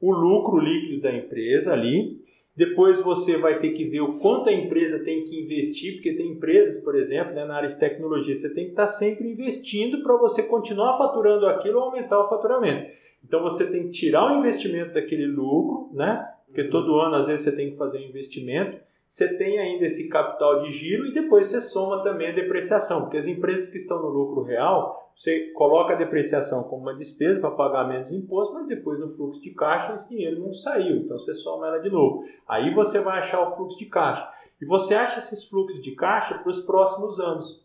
o 0.00 0.12
lucro 0.12 0.58
líquido 0.58 1.00
da 1.00 1.10
empresa 1.10 1.72
ali, 1.72 2.23
depois 2.56 3.02
você 3.02 3.36
vai 3.36 3.58
ter 3.58 3.70
que 3.70 3.84
ver 3.84 4.00
o 4.00 4.18
quanto 4.18 4.48
a 4.48 4.52
empresa 4.52 5.00
tem 5.00 5.24
que 5.24 5.40
investir, 5.40 5.94
porque 5.94 6.12
tem 6.12 6.32
empresas, 6.32 6.82
por 6.84 6.94
exemplo, 6.94 7.34
né, 7.34 7.44
na 7.44 7.56
área 7.56 7.68
de 7.68 7.78
tecnologia, 7.78 8.36
você 8.36 8.52
tem 8.52 8.66
que 8.66 8.70
estar 8.70 8.86
sempre 8.86 9.28
investindo 9.28 10.02
para 10.02 10.16
você 10.16 10.42
continuar 10.42 10.96
faturando 10.96 11.46
aquilo 11.46 11.78
ou 11.78 11.86
aumentar 11.86 12.20
o 12.20 12.28
faturamento. 12.28 12.92
Então 13.24 13.42
você 13.42 13.70
tem 13.70 13.84
que 13.84 13.90
tirar 13.90 14.30
o 14.30 14.38
investimento 14.38 14.94
daquele 14.94 15.26
lucro, 15.26 15.90
né? 15.92 16.28
Porque 16.46 16.64
todo 16.64 17.00
ano 17.00 17.16
às 17.16 17.26
vezes 17.26 17.42
você 17.42 17.56
tem 17.56 17.72
que 17.72 17.76
fazer 17.76 17.98
um 17.98 18.08
investimento 18.08 18.78
você 19.06 19.36
tem 19.36 19.58
ainda 19.58 19.84
esse 19.84 20.08
capital 20.08 20.62
de 20.62 20.72
giro 20.72 21.06
e 21.06 21.14
depois 21.14 21.48
você 21.48 21.60
soma 21.60 22.02
também 22.02 22.30
a 22.30 22.34
depreciação, 22.34 23.02
porque 23.02 23.16
as 23.16 23.26
empresas 23.26 23.68
que 23.70 23.78
estão 23.78 24.02
no 24.02 24.08
lucro 24.08 24.42
real, 24.42 25.12
você 25.14 25.52
coloca 25.52 25.92
a 25.92 25.96
depreciação 25.96 26.64
como 26.64 26.82
uma 26.82 26.94
despesa 26.94 27.38
para 27.38 27.52
pagar 27.52 27.86
menos 27.86 28.10
imposto, 28.10 28.54
mas 28.54 28.66
depois 28.66 28.98
no 28.98 29.08
fluxo 29.08 29.40
de 29.40 29.50
caixa 29.50 29.94
esse 29.94 30.08
dinheiro 30.08 30.40
não 30.40 30.52
saiu, 30.52 30.96
então 30.96 31.18
você 31.18 31.32
soma 31.32 31.68
ela 31.68 31.78
de 31.78 31.90
novo. 31.90 32.24
Aí 32.48 32.74
você 32.74 32.98
vai 32.98 33.20
achar 33.20 33.40
o 33.40 33.54
fluxo 33.54 33.78
de 33.78 33.86
caixa. 33.86 34.28
E 34.60 34.66
você 34.66 34.94
acha 34.94 35.20
esses 35.20 35.48
fluxos 35.48 35.80
de 35.82 35.92
caixa 35.92 36.38
para 36.38 36.50
os 36.50 36.64
próximos 36.64 37.20
anos. 37.20 37.62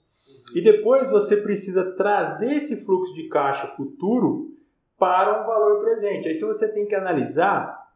E 0.53 0.61
depois 0.61 1.09
você 1.09 1.37
precisa 1.37 1.91
trazer 1.95 2.57
esse 2.57 2.85
fluxo 2.85 3.13
de 3.13 3.27
caixa 3.27 3.67
futuro 3.69 4.51
para 4.97 5.41
um 5.41 5.47
valor 5.47 5.81
presente. 5.81 6.27
Aí 6.27 6.35
se 6.35 6.45
você 6.45 6.71
tem 6.71 6.85
que 6.85 6.95
analisar 6.95 7.87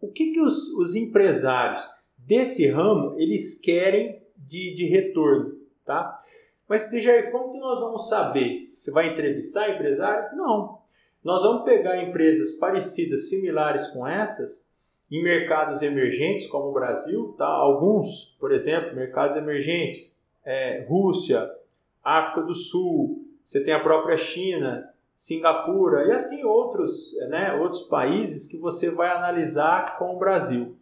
o 0.00 0.10
que, 0.10 0.32
que 0.32 0.40
os, 0.40 0.72
os 0.74 0.94
empresários 0.94 1.95
desse 2.26 2.68
ramo 2.68 3.18
eles 3.18 3.60
querem 3.60 4.20
de, 4.36 4.74
de 4.74 4.86
retorno, 4.86 5.54
tá? 5.84 6.22
Mas, 6.68 6.90
Dejair, 6.90 7.30
como 7.30 7.52
que 7.52 7.58
nós 7.58 7.78
vamos 7.78 8.08
saber? 8.08 8.72
Você 8.74 8.90
vai 8.90 9.12
entrevistar 9.12 9.70
empresários? 9.70 10.36
Não. 10.36 10.78
Nós 11.22 11.42
vamos 11.42 11.64
pegar 11.64 12.02
empresas 12.02 12.58
parecidas, 12.58 13.28
similares 13.28 13.86
com 13.88 14.06
essas, 14.06 14.68
em 15.10 15.22
mercados 15.22 15.80
emergentes, 15.82 16.48
como 16.48 16.70
o 16.70 16.72
Brasil, 16.72 17.34
tá? 17.38 17.46
alguns, 17.46 18.36
por 18.40 18.52
exemplo, 18.52 18.94
mercados 18.94 19.36
emergentes, 19.36 20.20
é, 20.44 20.84
Rússia, 20.88 21.48
África 22.02 22.42
do 22.42 22.54
Sul, 22.54 23.24
você 23.44 23.60
tem 23.60 23.72
a 23.72 23.82
própria 23.82 24.16
China, 24.16 24.88
Singapura 25.18 26.06
e 26.06 26.12
assim 26.12 26.44
outros, 26.44 27.16
né, 27.28 27.54
outros 27.54 27.82
países 27.82 28.46
que 28.46 28.58
você 28.58 28.90
vai 28.90 29.08
analisar 29.08 29.98
com 29.98 30.14
o 30.14 30.18
Brasil. 30.18 30.76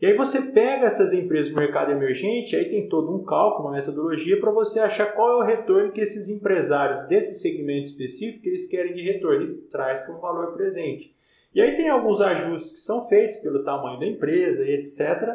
E 0.00 0.06
aí 0.06 0.16
você 0.16 0.40
pega 0.40 0.86
essas 0.86 1.12
empresas 1.12 1.52
do 1.52 1.58
mercado 1.58 1.92
emergente, 1.92 2.56
aí 2.56 2.68
tem 2.68 2.88
todo 2.88 3.14
um 3.14 3.24
cálculo, 3.24 3.68
uma 3.68 3.76
metodologia 3.76 4.38
para 4.40 4.50
você 4.50 4.80
achar 4.80 5.14
qual 5.14 5.30
é 5.30 5.36
o 5.36 5.46
retorno 5.46 5.92
que 5.92 6.00
esses 6.00 6.28
empresários 6.28 7.06
desse 7.06 7.34
segmento 7.34 7.90
específico 7.90 8.46
eles 8.46 8.66
querem 8.66 8.92
de 8.92 9.02
retorno 9.02 9.42
e 9.42 9.54
traz 9.70 10.00
para 10.00 10.14
o 10.14 10.20
valor 10.20 10.54
presente. 10.54 11.14
E 11.54 11.60
aí 11.60 11.76
tem 11.76 11.88
alguns 11.88 12.20
ajustes 12.20 12.72
que 12.72 12.78
são 12.80 13.06
feitos 13.08 13.36
pelo 13.36 13.62
tamanho 13.62 14.00
da 14.00 14.06
empresa 14.06 14.62
etc. 14.68 15.28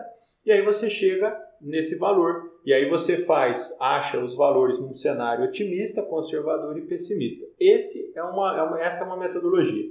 E 0.46 0.52
aí 0.52 0.62
você 0.64 0.90
chega 0.90 1.36
nesse 1.62 1.98
valor. 1.98 2.60
E 2.66 2.74
aí 2.74 2.90
você 2.90 3.18
faz, 3.18 3.76
acha 3.80 4.20
os 4.20 4.36
valores 4.36 4.80
num 4.80 4.94
cenário 4.94 5.46
otimista, 5.46 6.04
conservador 6.04 6.78
e 6.78 6.82
pessimista. 6.82 7.46
Esse 7.60 8.12
é 8.16 8.24
uma, 8.24 8.78
é 8.78 8.86
essa 8.86 9.04
é 9.04 9.08
uma 9.08 9.18
metodologia. 9.18 9.86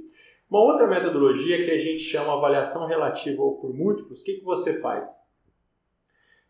Uma 0.51 0.61
outra 0.61 0.87
metodologia 0.87 1.63
que 1.65 1.71
a 1.71 1.79
gente 1.79 2.01
chama 2.01 2.33
avaliação 2.33 2.87
relativa 2.87 3.43
ou 3.43 3.59
por 3.59 3.75
múltiplos, 3.75 4.21
o 4.21 4.25
que, 4.25 4.35
que 4.35 4.45
você 4.45 4.81
faz? 4.81 5.07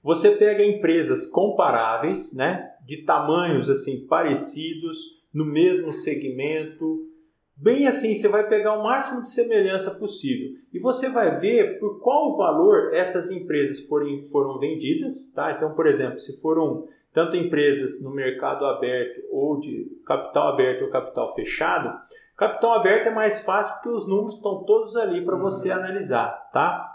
Você 0.03 0.31
pega 0.31 0.65
empresas 0.65 1.27
comparáveis, 1.27 2.33
né, 2.33 2.71
de 2.87 3.03
tamanhos 3.05 3.69
assim 3.69 4.07
parecidos, 4.07 5.19
no 5.35 5.45
mesmo 5.45 5.93
segmento, 5.93 7.09
bem 7.57 7.87
assim, 7.89 8.15
você 8.15 8.29
vai 8.29 8.49
pegar 8.49 8.79
o 8.79 8.85
máximo 8.85 9.21
de 9.21 9.29
semelhança 9.29 9.91
possível 9.91 10.57
e 10.73 10.79
você 10.79 11.11
vai 11.11 11.39
ver 11.39 11.79
por 11.81 12.01
qual 12.01 12.37
valor 12.37 12.95
essas 12.95 13.31
empresas 13.31 13.81
forem, 13.87 14.25
foram 14.31 14.59
vendidas, 14.61 15.33
tá? 15.35 15.53
Então, 15.53 15.75
por 15.75 15.87
exemplo, 15.89 16.21
se 16.21 16.41
foram 16.41 16.87
tanto 17.13 17.37
empresas 17.37 18.03
no 18.03 18.15
mercado 18.15 18.65
aberto 18.65 19.23
ou 19.31 19.59
de 19.59 20.01
capital 20.07 20.53
aberto 20.53 20.83
ou 20.83 20.91
capital 20.91 21.35
fechado, 21.35 21.99
Capital 22.39 22.75
aberto 22.75 23.09
é 23.09 23.11
mais 23.11 23.45
fácil 23.45 23.75
porque 23.75 23.89
os 23.89 24.09
números 24.09 24.37
estão 24.37 24.63
todos 24.63 24.95
ali 24.95 25.25
para 25.25 25.37
você 25.37 25.71
uhum. 25.71 25.77
analisar, 25.77 26.49
tá? 26.53 26.95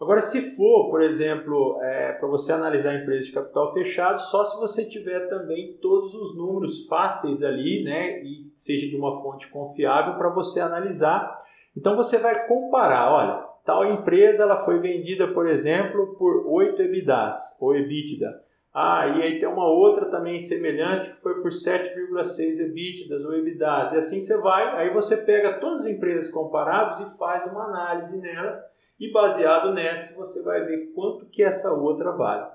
Agora, 0.00 0.20
se 0.20 0.56
for, 0.56 0.90
por 0.90 1.00
exemplo, 1.00 1.78
é, 1.80 2.12
para 2.12 2.26
você 2.26 2.52
analisar 2.52 2.96
empresas 2.96 3.26
de 3.26 3.32
capital 3.32 3.72
fechado, 3.72 4.20
só 4.20 4.44
se 4.46 4.58
você 4.58 4.84
tiver 4.84 5.28
também 5.28 5.74
todos 5.80 6.12
os 6.14 6.36
números 6.36 6.88
fáceis 6.88 7.42
ali, 7.42 7.84
né, 7.84 8.20
e 8.22 8.50
seja 8.56 8.88
de 8.88 8.96
uma 8.96 9.22
fonte 9.22 9.46
confiável 9.48 10.14
para 10.14 10.30
você 10.30 10.58
analisar. 10.58 11.40
Então 11.76 11.96
você 11.96 12.18
vai 12.18 12.48
comparar, 12.48 13.12
olha, 13.12 13.46
tal 13.64 13.84
empresa 13.84 14.42
ela 14.42 14.56
foi 14.56 14.80
vendida, 14.80 15.28
por 15.28 15.46
exemplo, 15.46 16.16
por 16.18 16.46
8 16.48 16.82
EBITDAs 16.82 17.56
ou 17.60 17.76
EBITDA. 17.76 18.42
Ah, 18.72 19.06
e 19.08 19.22
aí 19.22 19.40
tem 19.40 19.48
uma 19.48 19.68
outra 19.68 20.06
também 20.06 20.38
semelhante 20.38 21.10
que 21.10 21.20
foi 21.20 21.42
por 21.42 21.50
7,6 21.50 22.60
EBITDAs 22.60 23.24
ou 23.24 23.34
EBITDAs. 23.34 23.92
E 23.92 23.96
assim 23.96 24.20
você 24.20 24.38
vai, 24.38 24.76
aí 24.76 24.94
você 24.94 25.16
pega 25.16 25.58
todas 25.58 25.80
as 25.80 25.86
empresas 25.86 26.30
comparáveis 26.30 27.00
e 27.00 27.18
faz 27.18 27.44
uma 27.46 27.64
análise 27.64 28.16
nelas 28.18 28.60
e 28.98 29.10
baseado 29.10 29.72
nessa 29.72 30.16
você 30.16 30.44
vai 30.44 30.64
ver 30.64 30.92
quanto 30.94 31.26
que 31.26 31.42
essa 31.42 31.72
outra 31.72 32.12
vale. 32.12 32.46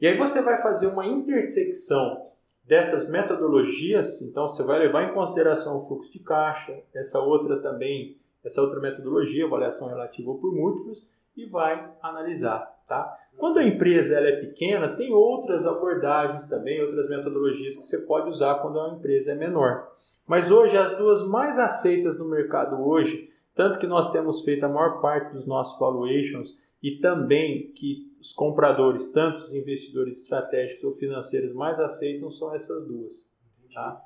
E 0.00 0.06
aí 0.06 0.18
você 0.18 0.42
vai 0.42 0.60
fazer 0.60 0.88
uma 0.88 1.06
intersecção 1.06 2.30
dessas 2.64 3.08
metodologias, 3.10 4.20
então 4.22 4.48
você 4.48 4.62
vai 4.62 4.78
levar 4.80 5.04
em 5.04 5.14
consideração 5.14 5.78
o 5.78 5.86
fluxo 5.86 6.12
de 6.12 6.18
caixa, 6.18 6.76
essa 6.94 7.20
outra 7.20 7.60
também, 7.60 8.16
essa 8.44 8.60
outra 8.60 8.80
metodologia, 8.80 9.44
avaliação 9.44 9.88
relativa 9.88 10.34
por 10.34 10.52
múltiplos, 10.52 11.06
e 11.36 11.46
vai 11.46 11.90
analisar. 12.02 12.74
Tá? 12.88 13.18
Quando 13.36 13.58
a 13.58 13.64
empresa 13.64 14.16
ela 14.16 14.28
é 14.28 14.40
pequena, 14.40 14.96
tem 14.96 15.12
outras 15.12 15.66
abordagens 15.66 16.48
também, 16.48 16.80
outras 16.82 17.08
metodologias 17.08 17.76
que 17.76 17.82
você 17.82 17.98
pode 18.06 18.28
usar 18.28 18.56
quando 18.56 18.80
a 18.80 18.94
empresa 18.94 19.32
é 19.32 19.34
menor. 19.34 19.92
Mas 20.26 20.50
hoje, 20.50 20.76
as 20.76 20.96
duas 20.96 21.28
mais 21.28 21.58
aceitas 21.58 22.18
no 22.18 22.28
mercado 22.28 22.82
hoje, 22.86 23.30
tanto 23.54 23.78
que 23.78 23.86
nós 23.86 24.10
temos 24.10 24.42
feito 24.42 24.64
a 24.64 24.68
maior 24.68 25.00
parte 25.00 25.32
dos 25.32 25.46
nossos 25.46 25.78
valuations 25.78 26.58
e 26.82 26.98
também 26.98 27.72
que 27.72 28.12
os 28.20 28.32
compradores, 28.32 29.10
tanto 29.12 29.38
os 29.38 29.54
investidores 29.54 30.22
estratégicos 30.22 30.84
ou 30.84 30.94
financeiros 30.94 31.52
mais 31.54 31.78
aceitam, 31.78 32.30
são 32.30 32.54
essas 32.54 32.86
duas. 32.86 33.30
Tá? 33.72 34.00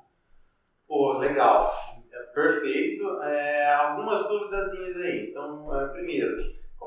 Pô, 0.87 1.17
legal. 1.19 1.71
É 2.11 2.23
perfeito. 2.33 3.03
É, 3.21 3.75
algumas 3.75 4.27
dúvidas 4.27 4.73
aí. 4.97 5.29
Então, 5.29 5.79
é, 5.79 5.87
primeiro, 5.89 6.35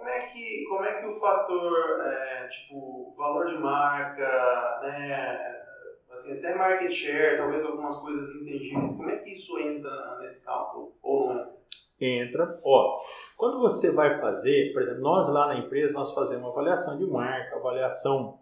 como 0.03 0.11
é 0.11 0.19
que, 0.19 0.65
como 0.65 0.85
é 0.85 1.01
que 1.01 1.07
o 1.07 1.21
fator, 1.21 2.01
é, 2.05 2.49
tipo, 2.49 3.15
valor 3.17 3.47
de 3.47 3.57
marca, 3.57 4.81
né, 4.83 5.63
assim, 6.11 6.39
até 6.39 6.57
market 6.57 6.91
share, 6.91 7.37
talvez 7.37 7.65
algumas 7.65 7.97
coisas 7.99 8.35
intangíveis, 8.35 8.97
como 8.97 9.09
é 9.09 9.19
que 9.19 9.31
isso 9.31 9.57
entra 9.61 10.19
nesse 10.19 10.45
cálculo 10.45 10.93
ou 11.01 11.29
não 11.29 11.41
entra? 11.41 11.63
Entra. 12.01 12.55
Ó, 12.65 12.97
quando 13.37 13.61
você 13.61 13.93
vai 13.93 14.19
fazer, 14.19 14.73
por 14.73 14.83
exemplo, 14.83 15.03
nós 15.03 15.29
lá 15.29 15.47
na 15.47 15.59
empresa, 15.61 15.95
nós 15.95 16.13
fazemos 16.13 16.49
avaliação 16.49 16.99
de 16.99 17.07
marca, 17.07 17.55
avaliação 17.55 18.41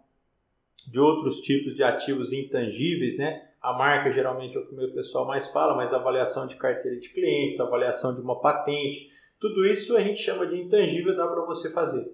de 0.87 0.99
outros 0.99 1.41
tipos 1.41 1.75
de 1.75 1.83
ativos 1.83 2.33
intangíveis, 2.33 3.19
né? 3.19 3.49
A 3.61 3.71
marca 3.73 4.11
geralmente 4.11 4.57
é 4.57 4.59
o 4.59 4.65
que 4.65 4.73
o 4.73 4.77
meu 4.77 4.91
pessoal 4.91 5.27
mais 5.27 5.47
fala, 5.51 5.75
mas 5.75 5.93
avaliação 5.93 6.47
de 6.47 6.55
carteira 6.55 6.99
de 6.99 7.09
clientes, 7.09 7.59
avaliação 7.59 8.15
de 8.15 8.21
uma 8.21 8.41
patente, 8.41 9.11
tudo 9.41 9.65
isso 9.65 9.97
a 9.97 10.01
gente 10.01 10.21
chama 10.21 10.47
de 10.47 10.61
intangível, 10.61 11.17
dá 11.17 11.27
para 11.27 11.43
você 11.43 11.69
fazer. 11.69 12.09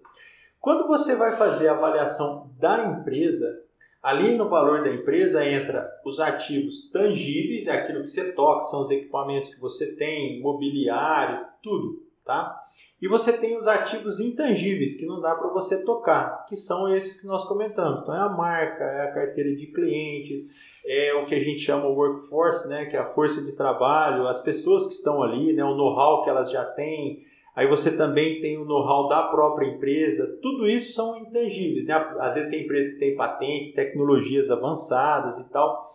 Quando 0.59 0.87
você 0.87 1.15
vai 1.15 1.35
fazer 1.35 1.67
a 1.67 1.73
avaliação 1.73 2.49
da 2.57 2.83
empresa, 2.83 3.67
Ali 4.01 4.37
no 4.37 4.47
valor 4.47 4.83
da 4.83 4.93
empresa 4.93 5.45
entra 5.45 5.85
os 6.05 6.19
ativos 6.19 6.89
tangíveis, 6.91 7.67
é 7.67 7.71
aquilo 7.71 8.03
que 8.03 8.07
você 8.07 8.31
toca, 8.31 8.63
são 8.63 8.79
os 8.79 8.89
equipamentos 8.89 9.53
que 9.53 9.59
você 9.59 9.97
tem, 9.97 10.39
mobiliário, 10.39 11.45
tudo, 11.61 12.07
tá? 12.27 12.63
E 13.01 13.07
você 13.07 13.33
tem 13.33 13.57
os 13.57 13.67
ativos 13.67 14.19
intangíveis 14.19 14.99
que 14.99 15.05
não 15.05 15.21
dá 15.21 15.33
para 15.33 15.49
você 15.49 15.83
tocar, 15.83 16.45
que 16.47 16.55
são 16.55 16.93
esses 16.93 17.21
que 17.21 17.27
nós 17.27 17.47
comentamos. 17.47 18.01
Então 18.01 18.13
é 18.13 18.19
a 18.19 18.29
marca, 18.29 18.83
é 18.83 19.09
a 19.09 19.13
carteira 19.13 19.55
de 19.55 19.67
clientes, 19.67 20.41
é 20.85 21.13
o 21.15 21.25
que 21.25 21.33
a 21.33 21.39
gente 21.39 21.59
chama 21.59 21.87
workforce, 21.87 22.67
né, 22.67 22.85
que 22.85 22.95
é 22.95 22.99
a 22.99 23.05
força 23.05 23.41
de 23.41 23.55
trabalho, 23.55 24.27
as 24.27 24.43
pessoas 24.43 24.87
que 24.87 24.93
estão 24.93 25.23
ali, 25.23 25.53
né, 25.53 25.63
o 25.63 25.75
know-how 25.75 26.23
que 26.23 26.29
elas 26.29 26.51
já 26.51 26.65
têm, 26.65 27.25
Aí 27.57 27.67
você 27.67 27.97
também 27.97 28.39
tem 28.39 28.55
o 28.55 28.65
know-how 28.65 29.09
da 29.09 29.23
própria 29.29 29.65
empresa. 29.65 30.37
Tudo 30.43 30.69
isso 30.69 30.93
são 30.93 31.17
intangíveis. 31.17 31.87
Né? 31.87 31.95
Às 32.19 32.35
vezes 32.35 32.51
tem 32.51 32.63
empresas 32.63 32.93
que 32.93 32.99
têm 32.99 33.15
patentes, 33.15 33.73
tecnologias 33.73 34.51
avançadas 34.51 35.39
e 35.39 35.51
tal. 35.51 35.89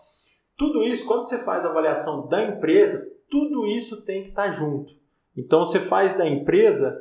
Tudo 0.59 0.83
isso, 0.83 1.07
quando 1.07 1.25
você 1.25 1.39
faz 1.45 1.65
a 1.65 1.69
avaliação 1.69 2.27
da 2.29 2.43
empresa, 2.43 3.09
tudo 3.31 3.65
isso 3.65 4.05
tem 4.05 4.25
que 4.25 4.31
estar 4.31 4.51
junto. 4.51 4.93
Então 5.37 5.61
você 5.61 5.81
faz 5.81 6.17
da 6.17 6.29
empresa, 6.29 7.01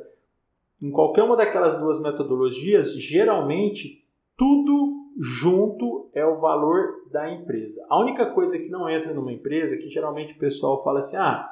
em 0.80 0.90
qualquer 0.90 1.22
uma 1.22 1.36
daquelas 1.36 1.78
duas 1.78 2.00
metodologias, 2.00 2.94
geralmente 2.94 4.04
tudo 4.36 5.02
junto 5.18 6.10
é 6.14 6.24
o 6.24 6.40
valor 6.40 7.02
da 7.10 7.30
empresa. 7.30 7.84
A 7.88 7.98
única 7.98 8.26
coisa 8.26 8.58
que 8.58 8.68
não 8.68 8.88
entra 8.88 9.12
numa 9.12 9.32
empresa, 9.32 9.76
que 9.76 9.88
geralmente 9.88 10.34
o 10.34 10.38
pessoal 10.38 10.82
fala 10.82 11.00
assim, 11.00 11.16
ah, 11.16 11.48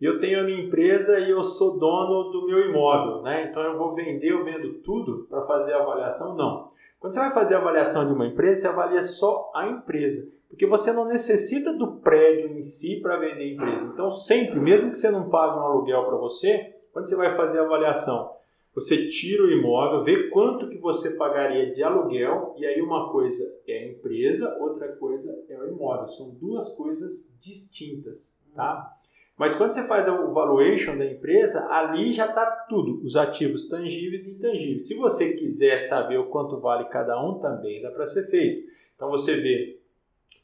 eu 0.00 0.20
tenho 0.20 0.40
a 0.40 0.42
minha 0.42 0.66
empresa 0.66 1.18
e 1.18 1.30
eu 1.30 1.42
sou 1.42 1.78
dono 1.78 2.30
do 2.30 2.46
meu 2.46 2.68
imóvel, 2.68 3.22
né? 3.22 3.48
Então 3.48 3.62
eu 3.62 3.78
vou 3.78 3.94
vender, 3.94 4.30
eu 4.30 4.44
vendo 4.44 4.74
tudo 4.80 5.26
para 5.28 5.42
fazer 5.42 5.72
a 5.72 5.82
avaliação? 5.82 6.36
Não. 6.36 6.70
Quando 6.98 7.14
você 7.14 7.20
vai 7.20 7.32
fazer 7.32 7.54
a 7.54 7.58
avaliação 7.58 8.06
de 8.06 8.12
uma 8.12 8.26
empresa, 8.26 8.62
você 8.62 8.68
avalia 8.68 9.02
só 9.02 9.50
a 9.54 9.66
empresa, 9.68 10.30
porque 10.48 10.66
você 10.66 10.92
não 10.92 11.06
necessita 11.06 11.72
do 11.72 11.96
prédio 11.96 12.56
em 12.56 12.62
si 12.62 13.00
para 13.00 13.18
vender 13.18 13.42
a 13.42 13.52
empresa. 13.52 13.90
Então 13.92 14.10
sempre, 14.10 14.58
mesmo 14.60 14.90
que 14.90 14.98
você 14.98 15.10
não 15.10 15.28
pague 15.28 15.58
um 15.58 15.62
aluguel 15.62 16.04
para 16.04 16.16
você, 16.16 16.74
quando 16.92 17.08
você 17.08 17.16
vai 17.16 17.36
fazer 17.36 17.58
a 17.58 17.62
avaliação, 17.62 18.34
você 18.74 19.08
tira 19.08 19.42
o 19.42 19.50
imóvel, 19.50 20.04
vê 20.04 20.28
quanto 20.28 20.68
que 20.68 20.76
você 20.76 21.16
pagaria 21.16 21.72
de 21.72 21.82
aluguel 21.82 22.54
e 22.58 22.66
aí 22.66 22.82
uma 22.82 23.10
coisa 23.10 23.42
é 23.66 23.78
a 23.78 23.88
empresa, 23.88 24.54
outra 24.60 24.88
coisa 24.88 25.34
é 25.48 25.58
o 25.58 25.68
imóvel. 25.68 26.06
São 26.08 26.30
duas 26.30 26.76
coisas 26.76 27.34
distintas, 27.42 28.38
tá? 28.54 28.92
Mas 29.36 29.54
quando 29.54 29.72
você 29.72 29.86
faz 29.86 30.08
o 30.08 30.32
valuation 30.32 30.96
da 30.96 31.04
empresa, 31.04 31.68
ali 31.70 32.12
já 32.12 32.26
está 32.26 32.46
tudo, 32.68 33.04
os 33.04 33.16
ativos 33.16 33.68
tangíveis 33.68 34.26
e 34.26 34.32
intangíveis. 34.32 34.88
Se 34.88 34.94
você 34.94 35.34
quiser 35.34 35.80
saber 35.80 36.18
o 36.18 36.26
quanto 36.26 36.58
vale 36.58 36.84
cada 36.86 37.22
um, 37.22 37.38
também 37.38 37.82
dá 37.82 37.90
para 37.90 38.06
ser 38.06 38.28
feito. 38.30 38.66
Então 38.94 39.10
você 39.10 39.36
vê, 39.36 39.75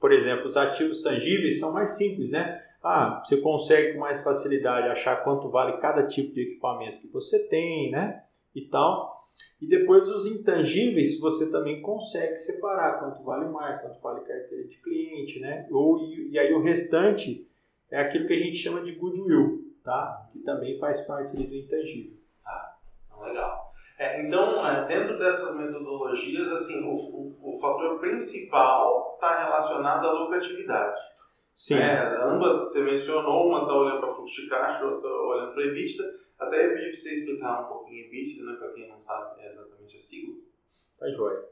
por 0.02 0.12
exemplo, 0.12 0.46
os 0.46 0.56
ativos 0.56 1.00
tangíveis 1.00 1.60
são 1.60 1.72
mais 1.72 1.90
simples, 1.90 2.28
né? 2.28 2.60
Ah, 2.82 3.22
você 3.24 3.36
consegue 3.36 3.92
com 3.92 4.00
mais 4.00 4.20
facilidade 4.24 4.88
achar 4.88 5.22
quanto 5.22 5.48
vale 5.48 5.76
cada 5.76 6.08
tipo 6.08 6.34
de 6.34 6.40
equipamento 6.42 7.02
que 7.02 7.06
você 7.06 7.38
tem, 7.46 7.92
né? 7.92 8.24
E 8.52 8.62
tal. 8.62 9.28
E 9.60 9.66
depois 9.68 10.08
os 10.08 10.26
intangíveis 10.26 11.20
você 11.20 11.52
também 11.52 11.80
consegue 11.80 12.36
separar 12.36 12.98
quanto 12.98 13.22
vale 13.22 13.48
marca, 13.48 13.86
quanto 13.86 14.00
vale 14.00 14.26
carteira 14.26 14.64
de 14.64 14.76
cliente, 14.78 15.38
né? 15.38 15.68
Ou, 15.70 16.00
e, 16.00 16.32
e 16.32 16.38
aí 16.38 16.52
o 16.52 16.60
restante 16.60 17.48
é 17.88 18.00
aquilo 18.00 18.26
que 18.26 18.32
a 18.32 18.38
gente 18.40 18.56
chama 18.56 18.82
de 18.82 18.96
goodwill, 18.96 19.72
tá? 19.84 20.28
Que 20.32 20.40
também 20.40 20.76
faz 20.80 21.06
parte 21.06 21.36
do 21.36 21.54
intangível. 21.54 22.16
Ah, 22.44 22.76
legal. 23.24 23.51
É, 24.12 24.26
então, 24.26 24.66
é, 24.66 24.86
dentro 24.86 25.18
dessas 25.18 25.56
metodologias, 25.56 26.48
assim, 26.52 26.84
o, 26.84 26.92
o, 26.92 27.54
o 27.54 27.60
fator 27.60 27.98
principal 27.98 29.14
está 29.14 29.44
relacionado 29.44 30.06
à 30.06 30.12
lucratividade. 30.12 31.00
Sim. 31.54 31.74
É, 31.74 32.22
ambas 32.22 32.58
que 32.58 32.66
você 32.66 32.82
mencionou, 32.82 33.48
uma 33.48 33.62
está 33.62 33.74
olhando 33.74 34.00
para 34.00 34.10
fluxo 34.10 34.42
de 34.42 34.48
caixa, 34.48 34.84
outra 34.84 35.08
olhando 35.10 35.54
para 35.54 35.64
EBITDA. 35.64 36.22
Até 36.38 36.66
eu 36.66 36.74
pedi 36.74 36.84
para 36.90 36.94
você 36.94 37.12
explicar 37.12 37.62
um 37.62 37.68
pouquinho 37.68 38.06
EBITDA, 38.06 38.44
né, 38.44 38.56
para 38.58 38.72
quem 38.72 38.88
não 38.88 39.00
sabe 39.00 39.40
é 39.40 39.52
exatamente 39.52 39.96
a 39.96 40.00
sigla. 40.00 40.34
Tá 40.98 41.08
joia. 41.10 41.44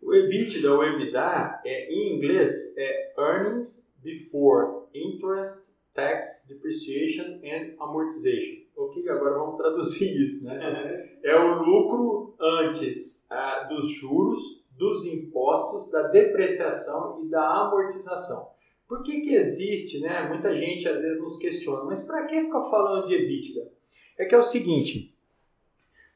O 0.00 0.14
EBITDA 0.14 0.72
ou 0.72 0.84
EBITDA, 0.84 1.60
é, 1.64 1.92
em 1.92 2.16
inglês, 2.16 2.76
é 2.78 3.14
Earnings 3.18 3.86
Before 4.02 4.86
Interest 4.94 5.66
Tax, 5.92 6.46
Depreciation 6.48 7.40
and 7.42 7.74
Amortization. 7.80 8.67
O 8.78 8.90
que 8.90 9.08
agora 9.08 9.36
vamos 9.36 9.56
traduzir 9.56 10.06
isso, 10.22 10.46
né? 10.46 11.18
É 11.24 11.34
o 11.34 11.62
lucro 11.62 12.36
antes 12.40 13.26
ah, 13.28 13.64
dos 13.68 13.90
juros, 13.90 14.68
dos 14.78 15.04
impostos, 15.04 15.90
da 15.90 16.06
depreciação 16.06 17.24
e 17.24 17.28
da 17.28 17.66
amortização. 17.66 18.50
Por 18.86 19.02
que, 19.02 19.20
que 19.20 19.34
existe, 19.34 19.98
né? 19.98 20.28
Muita 20.28 20.56
gente 20.56 20.88
às 20.88 21.02
vezes 21.02 21.20
nos 21.20 21.36
questiona, 21.38 21.84
mas 21.84 22.06
para 22.06 22.26
que 22.26 22.40
ficar 22.40 22.62
falando 22.70 23.08
de 23.08 23.14
EBITDA? 23.14 23.68
É 24.16 24.24
que 24.24 24.34
é 24.34 24.38
o 24.38 24.44
seguinte, 24.44 25.12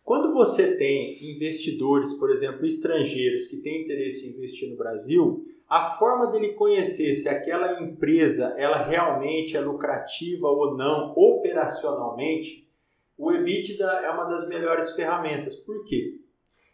quando 0.04 0.32
você 0.32 0.76
tem 0.76 1.12
investidores, 1.34 2.12
por 2.14 2.30
exemplo, 2.30 2.64
estrangeiros 2.64 3.48
que 3.48 3.56
têm 3.56 3.82
interesse 3.82 4.24
em 4.24 4.30
investir 4.36 4.70
no 4.70 4.76
Brasil, 4.76 5.44
a 5.72 5.84
forma 5.84 6.26
dele 6.26 6.52
conhecer 6.52 7.14
se 7.14 7.30
aquela 7.30 7.80
empresa 7.80 8.54
ela 8.58 8.82
realmente 8.82 9.56
é 9.56 9.60
lucrativa 9.60 10.46
ou 10.46 10.76
não 10.76 11.14
operacionalmente, 11.16 12.68
o 13.16 13.32
EBITDA 13.32 13.86
é 13.86 14.10
uma 14.10 14.24
das 14.24 14.46
melhores 14.50 14.94
ferramentas. 14.94 15.56
Por 15.56 15.82
quê? 15.86 16.18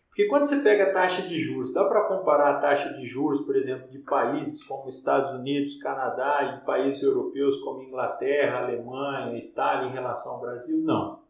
Porque 0.09 0.25
quando 0.27 0.47
você 0.47 0.65
pega 0.65 0.91
a 0.91 0.93
taxa 0.93 1.23
de 1.23 1.39
juros, 1.39 1.73
dá 1.73 1.85
para 1.85 2.09
comparar 2.09 2.57
a 2.57 2.61
taxa 2.61 2.93
de 2.95 3.07
juros, 3.07 3.43
por 3.43 3.55
exemplo, 3.55 3.89
de 3.89 4.01
países 4.01 4.65
como 4.65 4.89
Estados 4.89 5.31
Unidos, 5.31 5.81
Canadá 5.81 6.59
e 6.59 6.67
países 6.67 7.01
europeus 7.01 7.57
como 7.61 7.85
Inglaterra, 7.85 8.65
Alemanha, 8.65 9.39
Itália 9.39 9.91
em 9.91 9.93
relação 9.93 10.33
ao 10.33 10.41
Brasil? 10.41 10.77
Não. 10.83 11.21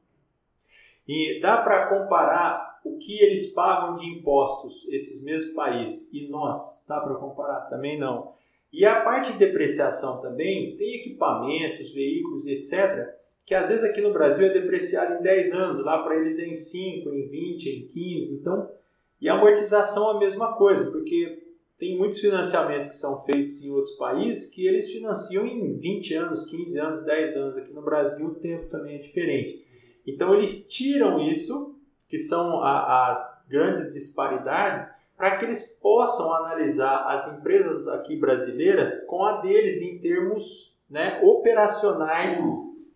E 1.06 1.38
dá 1.42 1.58
para 1.58 1.88
comparar 1.88 2.77
o 2.84 2.98
que 2.98 3.20
eles 3.20 3.52
pagam 3.52 3.96
de 3.96 4.06
impostos, 4.06 4.86
esses 4.88 5.24
mesmos 5.24 5.54
países, 5.54 6.08
e 6.12 6.28
nós, 6.28 6.84
dá 6.88 7.00
para 7.00 7.14
comparar? 7.14 7.68
Também 7.68 7.98
não. 7.98 8.32
E 8.72 8.84
a 8.84 9.00
parte 9.00 9.32
de 9.32 9.38
depreciação 9.38 10.20
também, 10.20 10.76
tem 10.76 10.96
equipamentos, 10.96 11.92
veículos, 11.92 12.46
etc., 12.46 13.16
que 13.46 13.54
às 13.54 13.68
vezes 13.68 13.82
aqui 13.82 14.02
no 14.02 14.12
Brasil 14.12 14.46
é 14.46 14.50
depreciado 14.50 15.14
em 15.14 15.22
10 15.22 15.52
anos, 15.54 15.84
lá 15.84 16.02
para 16.02 16.16
eles 16.16 16.38
é 16.38 16.46
em 16.46 16.56
5, 16.56 17.08
em 17.14 17.28
20, 17.28 17.66
em 17.70 17.86
15, 17.86 18.34
então, 18.34 18.70
e 19.20 19.28
a 19.28 19.34
amortização 19.34 20.12
é 20.12 20.16
a 20.16 20.18
mesma 20.18 20.52
coisa, 20.54 20.90
porque 20.90 21.48
tem 21.78 21.96
muitos 21.96 22.20
financiamentos 22.20 22.88
que 22.88 22.96
são 22.96 23.22
feitos 23.22 23.64
em 23.64 23.70
outros 23.70 23.94
países 23.94 24.50
que 24.50 24.66
eles 24.66 24.90
financiam 24.90 25.46
em 25.46 25.76
20 25.76 26.14
anos, 26.14 26.44
15 26.50 26.78
anos, 26.78 27.04
10 27.04 27.36
anos. 27.36 27.56
Aqui 27.56 27.72
no 27.72 27.82
Brasil 27.82 28.26
o 28.26 28.34
tempo 28.34 28.66
também 28.66 28.96
é 28.96 28.98
diferente. 28.98 29.64
Então 30.06 30.34
eles 30.34 30.68
tiram 30.68 31.20
isso 31.28 31.77
que 32.08 32.18
são 32.18 32.62
a, 32.62 33.10
as 33.10 33.38
grandes 33.48 33.92
disparidades, 33.92 34.86
para 35.16 35.36
que 35.36 35.44
eles 35.44 35.78
possam 35.80 36.32
analisar 36.32 37.06
as 37.08 37.36
empresas 37.36 37.88
aqui 37.88 38.16
brasileiras 38.16 39.04
com 39.06 39.24
a 39.24 39.40
deles 39.40 39.82
em 39.82 39.98
termos 39.98 40.78
né, 40.88 41.20
operacionais 41.22 42.38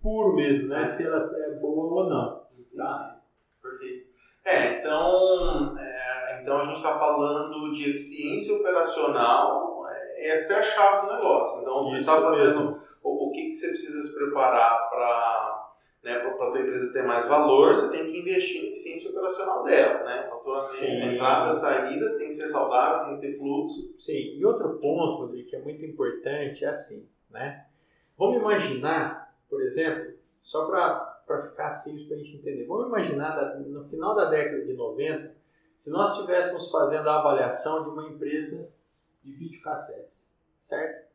puro 0.01 0.35
mesmo, 0.35 0.68
né, 0.68 0.85
se 0.85 1.07
ela 1.07 1.18
é 1.18 1.51
boa 1.61 2.03
ou 2.03 2.09
não. 2.09 2.42
Tá? 2.77 3.20
Perfeito. 3.61 4.07
É, 4.44 4.79
então, 4.79 5.79
é, 5.79 6.40
então 6.42 6.59
a 6.59 6.66
gente 6.66 6.77
está 6.77 6.98
falando 6.98 7.72
de 7.72 7.90
eficiência 7.90 8.57
operacional, 8.57 9.87
é, 9.88 10.29
essa 10.31 10.55
é 10.55 10.59
a 10.59 10.62
chave 10.62 11.07
do 11.07 11.14
negócio. 11.14 11.61
Então 11.61 11.83
você 11.83 11.98
está 11.98 12.20
fazendo 12.20 12.81
o, 13.03 13.29
o 13.29 13.33
que, 13.33 13.48
que 13.48 13.55
você 13.55 13.68
precisa 13.68 14.03
se 14.03 14.16
preparar 14.16 14.88
para 14.88 15.62
né, 16.03 16.19
para 16.19 16.31
a 16.31 16.51
tua 16.51 16.61
empresa 16.61 16.93
ter 16.93 17.07
mais 17.07 17.29
valor, 17.29 17.73
você 17.73 17.97
tem 17.97 18.11
que 18.11 18.21
investir 18.21 18.65
em 18.65 18.69
eficiência 18.69 19.11
operacional 19.11 19.62
dela, 19.62 20.03
né? 20.03 20.27
Faturamento, 20.29 20.85
entrada, 20.85 21.55
saída, 21.55 22.19
tem 22.19 22.29
que 22.29 22.35
ser 22.35 22.49
saudável, 22.49 23.07
tem 23.07 23.21
que 23.21 23.27
ter 23.29 23.38
fluxo. 23.38 23.95
Sim, 23.97 24.37
e 24.37 24.45
outro 24.45 24.81
ponto, 24.81 25.23
Rodrigo, 25.23 25.49
que 25.49 25.57
é 25.57 25.61
muito 25.61 25.85
importante 25.85 26.65
é 26.65 26.69
assim, 26.69 27.09
né? 27.31 27.67
Vamos 28.19 28.41
imaginar, 28.41 29.33
por 29.49 29.62
exemplo, 29.62 30.15
só 30.41 30.67
para 30.67 31.41
ficar 31.49 31.71
simples 31.71 32.07
para 32.09 32.17
a 32.17 32.19
gente 32.19 32.37
entender, 32.37 32.67
vamos 32.67 32.88
imaginar 32.88 33.59
no 33.61 33.88
final 33.88 34.15
da 34.17 34.25
década 34.29 34.65
de 34.65 34.73
90, 34.75 35.37
se 35.77 35.91
nós 35.91 36.12
estivéssemos 36.12 36.71
fazendo 36.71 37.09
a 37.09 37.21
avaliação 37.21 37.85
de 37.85 37.91
uma 37.91 38.09
empresa 38.09 38.69
de 39.23 39.33
videocassetes, 39.33 40.33
certo? 40.61 41.12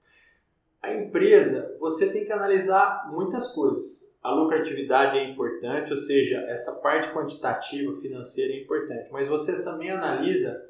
A 0.82 0.94
empresa, 0.94 1.76
você 1.80 2.12
tem 2.12 2.24
que 2.24 2.32
analisar 2.32 3.10
muitas 3.12 3.54
coisas 3.54 4.08
a 4.28 4.34
lucratividade 4.34 5.18
é 5.18 5.30
importante, 5.30 5.92
ou 5.92 5.98
seja, 5.98 6.38
essa 6.50 6.74
parte 6.74 7.10
quantitativa 7.14 7.94
financeira 8.02 8.52
é 8.52 8.62
importante, 8.62 9.10
mas 9.10 9.30
você 9.30 9.56
também 9.64 9.90
analisa, 9.90 10.62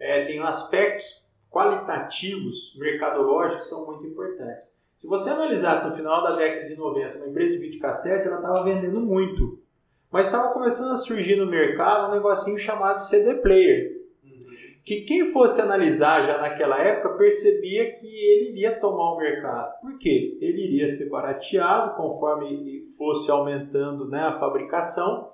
é, 0.00 0.24
tem 0.24 0.40
aspectos 0.40 1.28
qualitativos, 1.50 2.74
mercadológicos 2.78 3.64
que 3.64 3.68
são 3.68 3.84
muito 3.84 4.06
importantes. 4.06 4.74
Se 4.96 5.06
você 5.06 5.28
analisasse 5.28 5.86
no 5.86 5.94
final 5.94 6.22
da 6.22 6.34
década 6.34 6.66
de 6.66 6.76
90 6.76 7.18
uma 7.18 7.28
empresa 7.28 7.52
de 7.52 7.58
videocassete, 7.58 8.26
ela 8.26 8.36
estava 8.36 8.64
vendendo 8.64 9.00
muito, 9.00 9.62
mas 10.10 10.24
estava 10.24 10.54
começando 10.54 10.92
a 10.92 10.96
surgir 10.96 11.36
no 11.36 11.46
mercado 11.46 12.08
um 12.08 12.14
negocinho 12.14 12.58
chamado 12.58 13.00
CD 13.02 13.34
player. 13.34 13.93
Que 14.84 15.00
quem 15.00 15.24
fosse 15.32 15.60
analisar 15.60 16.26
já 16.26 16.38
naquela 16.38 16.78
época 16.78 17.16
percebia 17.16 17.92
que 17.92 18.06
ele 18.06 18.50
iria 18.50 18.78
tomar 18.78 19.14
o 19.14 19.16
mercado. 19.16 19.80
Por 19.80 19.98
quê? 19.98 20.36
Ele 20.40 20.62
iria 20.62 20.90
ser 20.90 21.08
barateado 21.08 21.96
conforme 21.96 22.82
fosse 22.98 23.30
aumentando 23.30 24.06
né, 24.06 24.20
a 24.20 24.38
fabricação. 24.38 25.30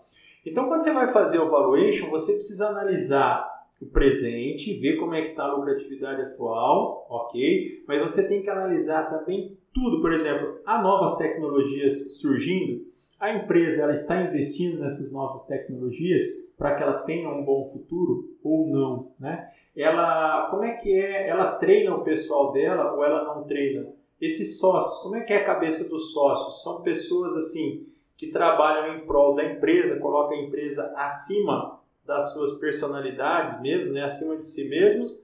Então, 0.47 0.69
quando 0.69 0.83
você 0.83 0.93
vai 0.93 1.09
fazer 1.09 1.41
o 1.41 1.51
valuation, 1.51 2.09
você 2.09 2.35
precisa 2.35 2.69
analisar 2.69 3.51
o 3.81 3.87
presente, 3.87 4.79
ver 4.79 4.97
como 4.99 5.15
é 5.15 5.23
que 5.23 5.31
está 5.31 5.45
a 5.45 5.55
lucratividade 5.55 6.23
atual, 6.23 7.07
ok? 7.11 7.83
Mas 7.89 8.03
você 8.03 8.23
tem 8.23 8.43
que 8.43 8.51
analisar 8.51 9.11
também 9.11 9.57
tudo. 9.75 10.01
Por 10.01 10.13
exemplo, 10.13 10.59
há 10.65 10.81
novas 10.81 11.17
tecnologias 11.17 12.19
surgindo, 12.21 12.85
a 13.21 13.35
empresa 13.35 13.83
ela 13.83 13.93
está 13.93 14.23
investindo 14.23 14.81
nessas 14.81 15.13
novas 15.13 15.47
tecnologias 15.47 16.25
para 16.57 16.75
que 16.75 16.83
ela 16.83 17.01
tenha 17.01 17.29
um 17.29 17.45
bom 17.45 17.67
futuro 17.67 18.35
ou 18.43 18.67
não, 18.67 19.13
né? 19.21 19.51
Ela, 19.77 20.49
como 20.51 20.65
é 20.65 20.73
que 20.77 20.93
é? 20.93 21.29
Ela 21.29 21.53
treina 21.57 21.95
o 21.95 22.03
pessoal 22.03 22.51
dela 22.51 22.93
ou 22.95 23.05
ela 23.05 23.25
não 23.25 23.45
treina? 23.45 23.87
Esses 24.19 24.59
sócios, 24.59 25.03
como 25.03 25.17
é 25.17 25.21
que 25.21 25.33
é 25.35 25.37
a 25.37 25.45
cabeça 25.45 25.89
dos 25.89 26.13
sócios? 26.13 26.63
São 26.63 26.83
pessoas 26.83 27.37
assim 27.37 27.87
que 28.17 28.29
trabalham 28.29 28.97
em 28.97 29.07
prol 29.07 29.35
da 29.35 29.45
empresa, 29.45 30.01
colocam 30.01 30.39
a 30.39 30.43
empresa 30.43 30.93
acima 30.97 31.79
das 32.05 32.33
suas 32.33 32.59
personalidades 32.59 33.61
mesmo, 33.61 33.93
né, 33.93 34.05
acima 34.05 34.37
de 34.37 34.47
si 34.47 34.69
mesmos, 34.69 35.23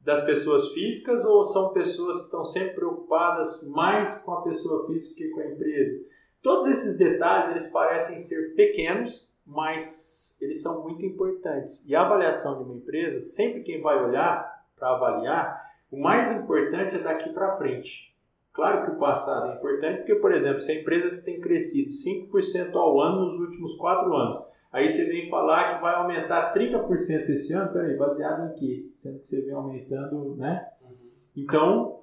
das 0.00 0.24
pessoas 0.24 0.72
físicas, 0.72 1.24
ou 1.24 1.44
são 1.44 1.72
pessoas 1.72 2.18
que 2.18 2.24
estão 2.24 2.44
sempre 2.44 2.74
preocupadas 2.74 3.68
mais 3.70 4.22
com 4.24 4.32
a 4.32 4.42
pessoa 4.42 4.86
física 4.86 5.16
que 5.16 5.30
com 5.30 5.40
a 5.40 5.46
empresa? 5.46 6.04
Todos 6.42 6.66
esses 6.66 6.96
detalhes 6.96 7.50
eles 7.50 7.66
parecem 7.68 8.18
ser 8.18 8.54
pequenos, 8.54 9.34
mas 9.44 10.38
eles 10.40 10.62
são 10.62 10.82
muito 10.82 11.04
importantes. 11.04 11.84
E 11.86 11.94
a 11.94 12.02
avaliação 12.02 12.58
de 12.58 12.64
uma 12.64 12.76
empresa, 12.76 13.20
sempre 13.20 13.62
quem 13.62 13.80
vai 13.80 14.02
olhar 14.02 14.64
para 14.76 14.90
avaliar, 14.90 15.66
o 15.90 16.00
mais 16.00 16.30
importante 16.40 16.96
é 16.96 17.02
daqui 17.02 17.30
para 17.30 17.56
frente. 17.56 18.14
Claro 18.52 18.84
que 18.84 18.90
o 18.92 18.98
passado 18.98 19.52
é 19.52 19.56
importante, 19.56 19.98
porque, 19.98 20.14
por 20.16 20.32
exemplo, 20.34 20.60
se 20.60 20.72
a 20.72 20.80
empresa 20.80 21.22
tem 21.22 21.40
crescido 21.40 21.90
5% 21.90 22.74
ao 22.74 23.00
ano 23.00 23.26
nos 23.26 23.38
últimos 23.38 23.76
4 23.76 24.14
anos, 24.14 24.46
Aí 24.76 24.90
você 24.90 25.06
vem 25.06 25.30
falar 25.30 25.76
que 25.76 25.82
vai 25.82 25.94
aumentar 25.94 26.52
30% 26.52 27.30
esse 27.30 27.54
ano, 27.54 27.72
peraí, 27.72 27.96
baseado 27.96 28.50
em 28.50 28.58
quê? 28.58 28.90
Sendo 29.02 29.18
que 29.20 29.26
você 29.26 29.40
vem 29.40 29.54
aumentando, 29.54 30.36
né? 30.36 30.68
Uhum. 30.82 30.96
Então, 31.34 32.00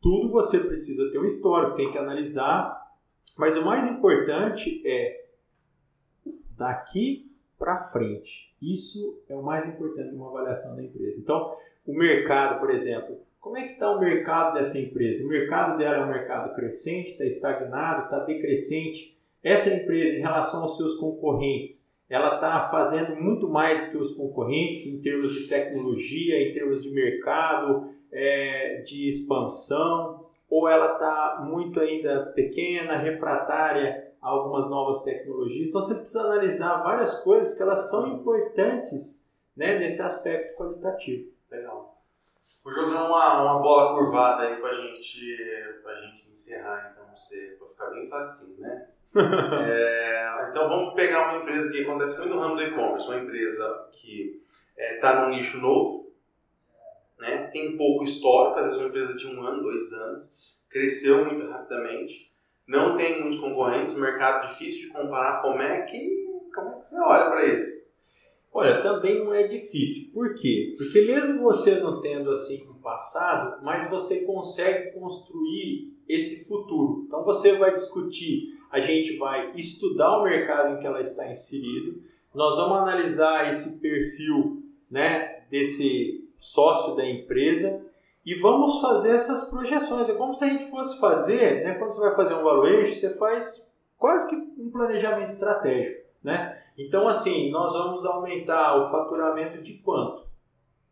tudo 0.00 0.30
você 0.30 0.60
precisa 0.60 1.10
ter 1.10 1.18
um 1.18 1.24
histórico, 1.24 1.74
tem 1.76 1.90
que 1.90 1.98
analisar. 1.98 2.81
Mas 3.36 3.56
o 3.56 3.64
mais 3.64 3.86
importante 3.86 4.82
é 4.86 5.24
daqui 6.56 7.30
para 7.58 7.88
frente. 7.88 8.52
Isso 8.60 9.22
é 9.28 9.34
o 9.34 9.42
mais 9.42 9.66
importante 9.68 10.12
numa 10.12 10.28
avaliação 10.28 10.76
da 10.76 10.82
empresa. 10.82 11.18
Então, 11.18 11.56
o 11.86 11.92
mercado, 11.92 12.60
por 12.60 12.70
exemplo, 12.70 13.18
como 13.40 13.56
é 13.56 13.66
que 13.66 13.72
está 13.72 13.90
o 13.90 13.98
mercado 13.98 14.54
dessa 14.54 14.78
empresa? 14.78 15.24
O 15.24 15.28
mercado 15.28 15.76
dela 15.76 15.96
é 15.96 16.04
um 16.04 16.08
mercado 16.08 16.54
crescente, 16.54 17.10
está 17.10 17.24
estagnado, 17.24 18.04
está 18.04 18.20
decrescente. 18.20 19.18
Essa 19.42 19.74
empresa, 19.74 20.16
em 20.16 20.20
relação 20.20 20.62
aos 20.62 20.76
seus 20.76 20.94
concorrentes, 20.94 21.92
ela 22.08 22.36
está 22.36 22.68
fazendo 22.70 23.16
muito 23.16 23.48
mais 23.48 23.86
do 23.86 23.90
que 23.90 23.96
os 23.96 24.14
concorrentes 24.14 24.86
em 24.86 25.02
termos 25.02 25.32
de 25.32 25.48
tecnologia, 25.48 26.40
em 26.40 26.52
termos 26.52 26.82
de 26.82 26.90
mercado, 26.90 27.90
é, 28.12 28.82
de 28.86 29.08
expansão, 29.08 30.26
ou 30.52 30.68
ela 30.68 30.92
está 30.92 31.40
muito 31.48 31.80
ainda 31.80 32.26
pequena, 32.34 32.98
refratária 32.98 34.12
a 34.20 34.28
algumas 34.28 34.68
novas 34.68 35.02
tecnologias. 35.02 35.70
Então 35.70 35.80
você 35.80 35.94
precisa 35.94 36.24
analisar 36.24 36.82
várias 36.82 37.22
coisas 37.22 37.56
que 37.56 37.62
elas 37.62 37.88
são 37.88 38.06
importantes 38.08 39.32
né, 39.56 39.78
nesse 39.78 40.02
aspecto 40.02 40.54
qualitativo. 40.58 41.32
Legal. 41.50 41.96
Vou 42.62 42.70
jogar 42.70 43.08
uma, 43.08 43.42
uma 43.44 43.62
bola 43.62 43.96
curvada 43.96 44.42
aí 44.42 44.60
para 44.60 44.74
gente, 44.74 45.36
a 45.86 46.00
gente 46.02 46.30
encerrar, 46.30 46.92
então, 46.92 47.16
você, 47.16 47.56
para 47.58 47.68
ficar 47.68 47.86
bem 47.86 48.06
facinho, 48.10 48.60
né? 48.60 48.88
é, 49.16 50.48
então 50.50 50.68
vamos 50.68 50.92
pegar 50.92 51.30
uma 51.30 51.42
empresa 51.42 51.72
que 51.72 51.80
acontece 51.80 52.18
muito 52.18 52.34
no 52.34 52.40
ramo 52.40 52.56
do 52.56 52.62
e-commerce, 52.62 53.08
uma 53.08 53.20
empresa 53.20 53.88
que 53.90 54.42
está 54.76 54.82
é, 54.84 54.98
tá 54.98 55.22
num 55.22 55.30
nicho 55.30 55.56
novo, 55.56 56.11
né, 57.22 57.46
tem 57.52 57.76
pouco 57.76 58.04
histórico, 58.04 58.58
às 58.58 58.66
vezes 58.66 58.78
uma 58.78 58.88
empresa 58.88 59.16
de 59.16 59.26
um 59.26 59.42
ano, 59.42 59.62
dois 59.62 59.92
anos, 59.92 60.30
cresceu 60.68 61.24
muito 61.24 61.48
rapidamente, 61.48 62.30
não 62.66 62.96
tem 62.96 63.22
muitos 63.22 63.40
concorrentes, 63.40 63.96
mercado 63.96 64.48
difícil 64.48 64.82
de 64.82 64.88
comparar, 64.88 65.40
como 65.40 65.62
é 65.62 65.82
que, 65.82 66.26
como 66.54 66.68
é 66.68 66.78
que 66.80 66.86
você 66.86 67.00
olha 67.00 67.30
para 67.30 67.46
isso? 67.46 67.82
Olha, 68.52 68.82
também 68.82 69.24
não 69.24 69.32
é 69.32 69.46
difícil. 69.48 70.12
Por 70.12 70.34
quê? 70.34 70.74
Porque 70.76 71.00
mesmo 71.00 71.42
você 71.42 71.76
não 71.76 72.02
tendo 72.02 72.30
assim 72.30 72.68
um 72.68 72.74
passado, 72.74 73.64
mas 73.64 73.88
você 73.88 74.20
consegue 74.26 74.92
construir 74.92 75.96
esse 76.06 76.46
futuro. 76.46 77.04
Então 77.06 77.24
você 77.24 77.56
vai 77.56 77.72
discutir 77.72 78.52
a 78.72 78.80
gente 78.80 79.18
vai 79.18 79.52
estudar 79.54 80.18
o 80.18 80.24
mercado 80.24 80.74
em 80.74 80.80
que 80.80 80.86
ela 80.86 81.02
está 81.02 81.30
inserido, 81.30 82.02
nós 82.34 82.56
vamos 82.56 82.78
analisar 82.78 83.50
esse 83.50 83.78
perfil 83.78 84.62
né, 84.90 85.42
desse 85.50 86.21
sócio 86.42 86.96
da 86.96 87.08
empresa 87.08 87.80
e 88.26 88.34
vamos 88.34 88.80
fazer 88.80 89.14
essas 89.14 89.48
projeções. 89.48 90.08
É 90.08 90.14
como 90.14 90.34
se 90.34 90.44
a 90.44 90.48
gente 90.48 90.68
fosse 90.70 91.00
fazer, 91.00 91.64
né, 91.64 91.74
quando 91.74 91.92
você 91.92 92.00
vai 92.00 92.16
fazer 92.16 92.34
um 92.34 92.42
valuation, 92.42 92.94
você 92.94 93.16
faz 93.16 93.72
quase 93.96 94.28
que 94.28 94.36
um 94.60 94.70
planejamento 94.70 95.30
estratégico. 95.30 96.02
Né? 96.22 96.60
Então, 96.76 97.06
assim, 97.06 97.50
nós 97.50 97.72
vamos 97.72 98.04
aumentar 98.04 98.76
o 98.76 98.90
faturamento 98.90 99.62
de 99.62 99.74
quanto? 99.74 100.26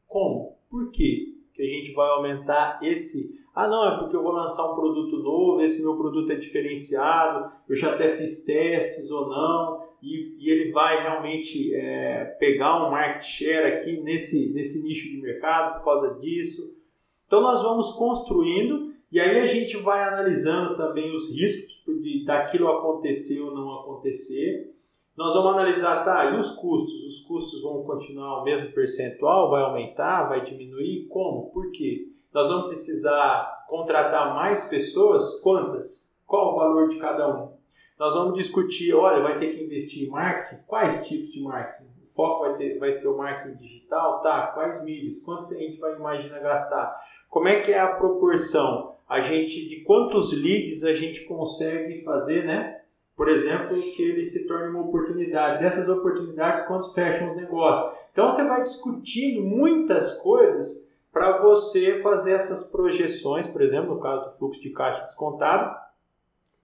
Como? 0.07 0.57
Por 0.71 0.91
quê 0.93 1.35
que 1.53 1.63
a 1.63 1.67
gente 1.67 1.93
vai 1.93 2.09
aumentar 2.09 2.79
esse 2.83 3.41
ah, 3.53 3.67
não, 3.67 3.85
é 3.85 3.99
porque 3.99 4.15
eu 4.15 4.23
vou 4.23 4.31
lançar 4.31 4.73
um 4.73 4.77
produto 4.77 5.17
novo, 5.19 5.61
esse 5.61 5.83
meu 5.83 5.97
produto 5.97 6.31
é 6.31 6.37
diferenciado, 6.37 7.53
eu 7.69 7.75
já 7.75 7.93
até 7.93 8.17
fiz 8.17 8.45
testes 8.45 9.11
ou 9.11 9.29
não, 9.29 9.80
e, 10.03 10.37
e 10.39 10.51
ele 10.51 10.73
vai 10.73 11.03
realmente 11.03 11.75
é, 11.75 12.25
pegar 12.39 12.87
um 12.87 12.91
market 12.91 13.25
share 13.25 13.75
aqui 13.75 14.01
nesse, 14.01 14.53
nesse 14.53 14.83
nicho 14.83 15.09
de 15.09 15.21
mercado 15.21 15.79
por 15.79 15.85
causa 15.85 16.15
disso. 16.19 16.79
Então 17.27 17.41
nós 17.41 17.63
vamos 17.63 17.93
construindo 17.93 18.93
e 19.13 19.19
aí 19.21 19.41
a 19.41 19.47
gente 19.47 19.77
vai 19.79 20.03
analisando 20.03 20.77
também 20.77 21.15
os 21.15 21.35
riscos 21.35 21.81
de 22.03 22.25
daquilo 22.25 22.69
acontecer 22.69 23.41
ou 23.41 23.55
não 23.55 23.81
acontecer. 23.81 24.75
Nós 25.17 25.35
vamos 25.35 25.53
analisar, 25.53 26.05
tá, 26.05 26.27
e 26.27 26.39
os 26.39 26.53
custos? 26.53 27.05
Os 27.05 27.25
custos 27.25 27.63
vão 27.63 27.83
continuar 27.83 28.41
o 28.41 28.45
mesmo 28.45 28.73
percentual? 28.73 29.51
Vai 29.51 29.63
aumentar? 29.63 30.29
Vai 30.29 30.43
diminuir? 30.43 31.07
Como? 31.09 31.51
Por 31.51 31.71
quê? 31.73 32.07
Nós 32.33 32.49
vamos 32.49 32.69
precisar 32.69 33.67
contratar 33.69 34.35
mais 34.35 34.69
pessoas? 34.69 35.41
Quantas? 35.41 36.15
Qual 36.27 36.55
o 36.55 36.57
valor 36.57 36.89
de 36.89 36.97
cada 36.99 37.29
um? 37.29 37.60
Nós 38.01 38.15
vamos 38.15 38.33
discutir, 38.33 38.95
olha, 38.95 39.23
vai 39.23 39.39
ter 39.39 39.55
que 39.55 39.63
investir 39.63 40.09
em 40.09 40.11
marketing? 40.11 40.63
Quais 40.67 41.07
tipos 41.07 41.31
de 41.35 41.43
marketing? 41.43 41.91
O 42.03 42.07
foco 42.07 42.45
vai, 42.45 42.57
ter, 42.57 42.79
vai 42.79 42.91
ser 42.91 43.09
o 43.09 43.19
marketing 43.19 43.59
digital? 43.59 44.23
Tá, 44.23 44.47
quais 44.55 44.83
mídias? 44.83 45.23
Quantos 45.23 45.53
a 45.53 45.59
gente 45.59 45.79
vai 45.79 45.97
imaginar 45.97 46.39
gastar? 46.39 46.99
Como 47.29 47.47
é 47.47 47.61
que 47.61 47.71
é 47.71 47.79
a 47.79 47.89
proporção? 47.89 48.95
A 49.07 49.21
gente, 49.21 49.69
de 49.69 49.83
quantos 49.83 50.33
leads 50.33 50.83
a 50.83 50.95
gente 50.95 51.25
consegue 51.25 52.03
fazer, 52.03 52.47
né? 52.47 52.81
Por 53.15 53.29
exemplo, 53.29 53.79
que 53.79 54.03
ele 54.03 54.25
se 54.25 54.49
torne 54.49 54.71
uma 54.71 54.81
oportunidade. 54.81 55.63
Dessas 55.63 55.87
oportunidades, 55.87 56.63
quantos 56.63 56.95
fecham 56.95 57.33
os 57.33 57.37
negócios? 57.37 58.01
Então 58.13 58.31
você 58.31 58.49
vai 58.49 58.63
discutindo 58.63 59.43
muitas 59.43 60.23
coisas 60.23 60.91
para 61.13 61.37
você 61.37 62.01
fazer 62.01 62.33
essas 62.33 62.71
projeções, 62.71 63.47
por 63.47 63.61
exemplo, 63.61 63.95
no 63.95 64.01
caso 64.01 64.25
do 64.25 64.39
fluxo 64.39 64.63
de 64.63 64.71
caixa 64.71 65.05
descontado, 65.05 65.77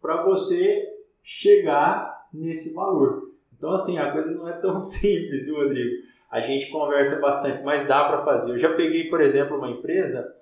para 0.01 0.22
você 0.22 0.95
chegar 1.26 2.28
nesse 2.32 2.72
valor. 2.72 3.32
Então, 3.52 3.72
assim, 3.72 3.98
a 3.98 4.12
coisa 4.12 4.30
não 4.30 4.48
é 4.48 4.52
tão 4.52 4.78
simples, 4.80 5.44
viu, 5.44 5.56
Rodrigo? 5.56 6.06
A 6.30 6.40
gente 6.40 6.70
conversa 6.70 7.20
bastante, 7.20 7.64
mas 7.64 7.86
dá 7.86 8.04
para 8.04 8.24
fazer. 8.24 8.52
Eu 8.52 8.58
já 8.58 8.72
peguei, 8.74 9.10
por 9.10 9.20
exemplo, 9.20 9.58
uma 9.58 9.70
empresa 9.70 10.32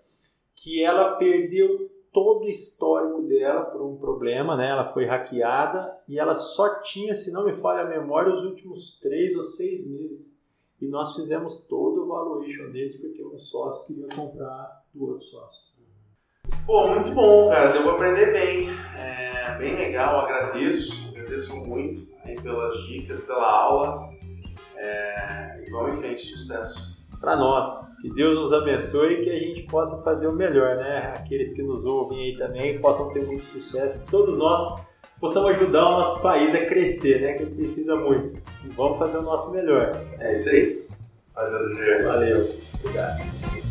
que 0.55 0.83
ela 0.83 1.17
perdeu 1.17 1.91
todo 2.13 2.45
o 2.45 2.49
histórico 2.49 3.23
dela 3.23 3.65
por 3.65 3.83
um 3.83 3.97
problema, 3.97 4.57
né? 4.57 4.69
Ela 4.69 4.85
foi 4.85 5.07
hackeada 5.07 5.99
e 6.07 6.19
ela 6.19 6.35
só 6.35 6.81
tinha, 6.83 7.15
se 7.15 7.33
não 7.33 7.47
me 7.47 7.55
falha 7.55 7.83
a 7.83 7.89
memória, 7.89 8.33
os 8.33 8.45
últimos 8.45 8.99
três 9.01 9.35
ou 9.35 9.43
seis 9.43 9.89
meses 9.91 10.39
e 10.81 10.87
nós 10.87 11.17
fizemos 11.17 11.67
todo 11.67 12.03
o 12.03 12.07
valuation 12.07 12.71
deles 12.71 13.01
porque 13.01 13.25
um 13.25 13.39
sócio 13.39 13.87
queria 13.87 14.09
comprar 14.15 14.85
do 14.93 15.09
outro 15.09 15.23
sócio. 15.23 15.74
Pô, 16.67 16.89
muito 16.89 17.11
bom, 17.11 17.51
cara. 17.51 17.73
Deu 17.73 17.83
para 17.83 17.93
aprender 17.93 18.33
bem. 18.33 18.71
É 18.99 19.55
bem 19.59 19.77
legal, 19.77 20.21
agradeço. 20.21 21.09
Agradeço 21.11 21.55
muito 21.57 22.07
aí 22.25 22.35
pelas 22.41 22.77
dicas, 22.87 23.21
pela 23.21 23.51
aula. 23.51 24.11
É, 24.77 25.63
e 25.67 25.71
vamos 25.71 25.95
em 25.95 25.99
frente, 25.99 26.27
sucesso. 26.27 26.95
Para 27.21 27.37
nós, 27.37 27.99
que 28.01 28.11
Deus 28.11 28.39
nos 28.39 28.53
abençoe 28.53 29.15
e 29.15 29.25
que 29.25 29.31
a 29.31 29.39
gente 29.39 29.63
possa 29.63 30.03
fazer 30.03 30.27
o 30.27 30.33
melhor, 30.33 30.77
né? 30.77 31.15
Aqueles 31.17 31.55
que 31.55 31.63
nos 31.63 31.87
ouvem 31.87 32.21
aí 32.21 32.37
também 32.37 32.79
possam 32.79 33.11
ter 33.13 33.25
muito 33.25 33.45
sucesso. 33.45 34.05
Todos 34.11 34.37
nós 34.37 34.83
possamos 35.19 35.51
ajudar 35.51 35.87
o 35.89 35.93
nosso 35.93 36.21
país 36.21 36.55
a 36.55 36.67
crescer, 36.67 37.21
né? 37.23 37.33
Que 37.35 37.47
precisa 37.47 37.97
muito. 37.97 38.39
E 38.65 38.69
vamos 38.69 38.99
fazer 38.99 39.19
o 39.19 39.23
nosso 39.23 39.51
melhor. 39.53 39.91
É 40.19 40.33
isso 40.33 40.51
aí. 40.51 40.87
Valeu. 41.35 42.05
Valeu. 42.05 42.55
Obrigado. 42.81 43.64